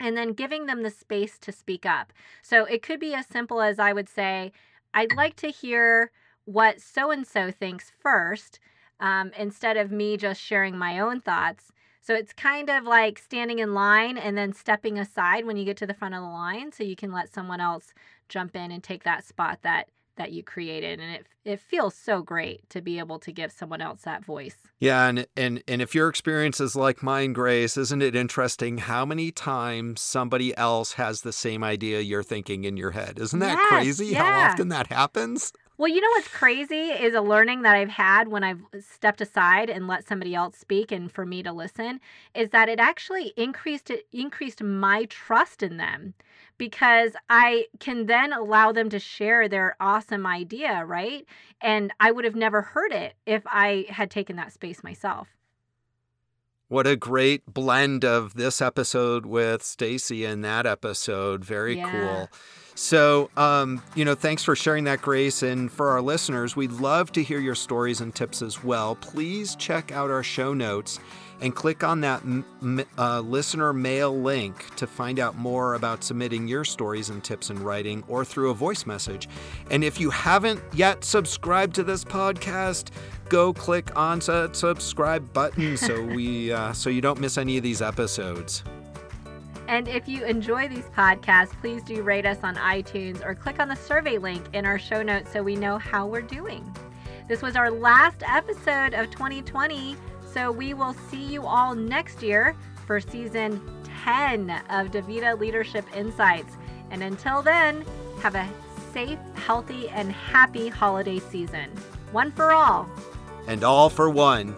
and 0.00 0.16
then 0.16 0.32
giving 0.32 0.66
them 0.66 0.82
the 0.82 0.90
space 0.90 1.38
to 1.38 1.52
speak 1.52 1.86
up. 1.86 2.12
So 2.42 2.64
it 2.64 2.82
could 2.82 3.00
be 3.00 3.14
as 3.14 3.26
simple 3.26 3.60
as 3.60 3.78
I 3.78 3.92
would 3.92 4.08
say, 4.08 4.52
I'd 4.92 5.14
like 5.14 5.36
to 5.36 5.48
hear 5.48 6.10
what 6.44 6.80
so 6.80 7.10
and 7.10 7.26
so 7.26 7.50
thinks 7.50 7.92
first, 7.98 8.58
um, 9.00 9.32
instead 9.38 9.76
of 9.76 9.90
me 9.90 10.16
just 10.16 10.40
sharing 10.40 10.76
my 10.76 10.98
own 11.00 11.20
thoughts. 11.20 11.72
So 12.06 12.14
it's 12.14 12.32
kind 12.32 12.70
of 12.70 12.84
like 12.84 13.18
standing 13.18 13.58
in 13.58 13.74
line 13.74 14.16
and 14.16 14.38
then 14.38 14.52
stepping 14.52 14.96
aside 14.96 15.44
when 15.44 15.56
you 15.56 15.64
get 15.64 15.76
to 15.78 15.88
the 15.88 15.94
front 15.94 16.14
of 16.14 16.20
the 16.20 16.28
line 16.28 16.70
so 16.70 16.84
you 16.84 16.94
can 16.94 17.10
let 17.10 17.34
someone 17.34 17.60
else 17.60 17.92
jump 18.28 18.54
in 18.54 18.70
and 18.70 18.80
take 18.80 19.02
that 19.02 19.24
spot 19.24 19.58
that 19.62 19.88
that 20.16 20.30
you 20.32 20.42
created 20.42 20.98
and 21.00 21.16
it 21.16 21.26
it 21.44 21.60
feels 21.60 21.94
so 21.94 22.22
great 22.22 22.68
to 22.70 22.80
be 22.80 23.00
able 23.00 23.18
to 23.18 23.32
give 23.32 23.50
someone 23.50 23.80
else 23.80 24.02
that 24.02 24.24
voice. 24.24 24.56
Yeah, 24.78 25.08
and 25.08 25.26
and 25.36 25.64
and 25.66 25.82
if 25.82 25.96
your 25.96 26.08
experience 26.08 26.60
is 26.60 26.76
like 26.76 27.02
mine, 27.02 27.32
Grace, 27.32 27.76
isn't 27.76 28.02
it 28.02 28.14
interesting 28.14 28.78
how 28.78 29.04
many 29.04 29.32
times 29.32 30.00
somebody 30.00 30.56
else 30.56 30.92
has 30.92 31.22
the 31.22 31.32
same 31.32 31.64
idea 31.64 32.00
you're 32.00 32.22
thinking 32.22 32.62
in 32.62 32.76
your 32.76 32.92
head? 32.92 33.18
Isn't 33.18 33.40
that 33.40 33.58
yes, 33.58 33.68
crazy 33.68 34.06
yeah. 34.06 34.22
how 34.22 34.50
often 34.50 34.68
that 34.68 34.86
happens? 34.92 35.52
Well, 35.78 35.88
you 35.88 36.00
know 36.00 36.08
what's 36.12 36.28
crazy 36.28 36.88
is 36.88 37.14
a 37.14 37.20
learning 37.20 37.60
that 37.62 37.76
I've 37.76 37.90
had 37.90 38.28
when 38.28 38.42
I've 38.42 38.62
stepped 38.80 39.20
aside 39.20 39.68
and 39.68 39.86
let 39.86 40.06
somebody 40.06 40.34
else 40.34 40.56
speak 40.56 40.90
and 40.90 41.12
for 41.12 41.26
me 41.26 41.42
to 41.42 41.52
listen 41.52 42.00
is 42.34 42.48
that 42.50 42.70
it 42.70 42.80
actually 42.80 43.34
increased 43.36 43.90
it 43.90 44.06
increased 44.10 44.62
my 44.62 45.04
trust 45.04 45.62
in 45.62 45.76
them 45.76 46.14
because 46.56 47.12
I 47.28 47.66
can 47.78 48.06
then 48.06 48.32
allow 48.32 48.72
them 48.72 48.88
to 48.88 48.98
share 48.98 49.48
their 49.48 49.76
awesome 49.78 50.26
idea, 50.26 50.82
right? 50.86 51.26
And 51.60 51.92
I 52.00 52.10
would 52.10 52.24
have 52.24 52.36
never 52.36 52.62
heard 52.62 52.92
it 52.92 53.14
if 53.26 53.42
I 53.46 53.84
had 53.90 54.10
taken 54.10 54.36
that 54.36 54.52
space 54.54 54.82
myself. 54.82 55.35
What 56.68 56.86
a 56.86 56.96
great 56.96 57.46
blend 57.46 58.04
of 58.04 58.34
this 58.34 58.60
episode 58.60 59.24
with 59.24 59.62
Stacy 59.62 60.24
and 60.24 60.44
that 60.44 60.66
episode. 60.66 61.44
Very 61.44 61.76
yeah. 61.76 61.90
cool. 61.90 62.28
So, 62.74 63.30
um, 63.36 63.82
you 63.94 64.04
know, 64.04 64.14
thanks 64.14 64.42
for 64.42 64.54
sharing 64.54 64.84
that, 64.84 65.00
Grace. 65.00 65.42
And 65.42 65.72
for 65.72 65.90
our 65.90 66.02
listeners, 66.02 66.56
we'd 66.56 66.72
love 66.72 67.10
to 67.12 67.22
hear 67.22 67.38
your 67.38 67.54
stories 67.54 68.00
and 68.00 68.14
tips 68.14 68.42
as 68.42 68.62
well. 68.62 68.96
Please 68.96 69.56
check 69.56 69.92
out 69.92 70.10
our 70.10 70.22
show 70.22 70.52
notes 70.52 70.98
and 71.40 71.54
click 71.54 71.84
on 71.84 72.00
that 72.00 72.22
m- 72.22 72.84
uh, 72.98 73.20
listener 73.20 73.72
mail 73.72 74.18
link 74.18 74.74
to 74.76 74.86
find 74.86 75.18
out 75.18 75.36
more 75.36 75.74
about 75.74 76.02
submitting 76.02 76.48
your 76.48 76.64
stories 76.64 77.10
and 77.10 77.22
tips 77.22 77.50
in 77.50 77.62
writing 77.62 78.02
or 78.08 78.24
through 78.24 78.50
a 78.50 78.54
voice 78.54 78.86
message. 78.86 79.28
And 79.70 79.84
if 79.84 80.00
you 80.00 80.10
haven't 80.10 80.62
yet 80.72 81.04
subscribed 81.04 81.74
to 81.76 81.82
this 81.82 82.04
podcast, 82.04 82.90
go 83.28 83.52
click 83.52 83.96
on 83.96 84.20
that 84.20 84.56
subscribe 84.56 85.32
button 85.32 85.76
so 85.76 86.02
we 86.14 86.52
uh, 86.52 86.72
so 86.72 86.90
you 86.90 87.00
don't 87.00 87.20
miss 87.20 87.38
any 87.38 87.56
of 87.56 87.62
these 87.62 87.82
episodes. 87.82 88.62
And 89.68 89.88
if 89.88 90.06
you 90.06 90.24
enjoy 90.24 90.68
these 90.68 90.84
podcasts, 90.96 91.50
please 91.60 91.82
do 91.82 92.02
rate 92.02 92.24
us 92.24 92.38
on 92.44 92.54
iTunes 92.54 93.24
or 93.24 93.34
click 93.34 93.58
on 93.58 93.68
the 93.68 93.74
survey 93.74 94.16
link 94.16 94.44
in 94.52 94.64
our 94.64 94.78
show 94.78 95.02
notes 95.02 95.32
so 95.32 95.42
we 95.42 95.56
know 95.56 95.76
how 95.76 96.06
we're 96.06 96.22
doing. 96.22 96.72
This 97.26 97.42
was 97.42 97.56
our 97.56 97.70
last 97.72 98.22
episode 98.24 98.94
of 98.94 99.10
2020, 99.10 99.96
so 100.36 100.52
we 100.52 100.74
will 100.74 100.92
see 101.10 101.24
you 101.24 101.46
all 101.46 101.74
next 101.74 102.22
year 102.22 102.54
for 102.86 103.00
season 103.00 103.58
10 104.04 104.50
of 104.68 104.88
Davita 104.88 105.40
Leadership 105.40 105.86
Insights. 105.96 106.58
And 106.90 107.02
until 107.02 107.40
then, 107.40 107.86
have 108.20 108.34
a 108.34 108.46
safe, 108.92 109.18
healthy, 109.34 109.88
and 109.88 110.12
happy 110.12 110.68
holiday 110.68 111.20
season. 111.20 111.70
One 112.12 112.32
for 112.32 112.52
all. 112.52 112.86
And 113.46 113.64
all 113.64 113.88
for 113.88 114.10
one. 114.10 114.54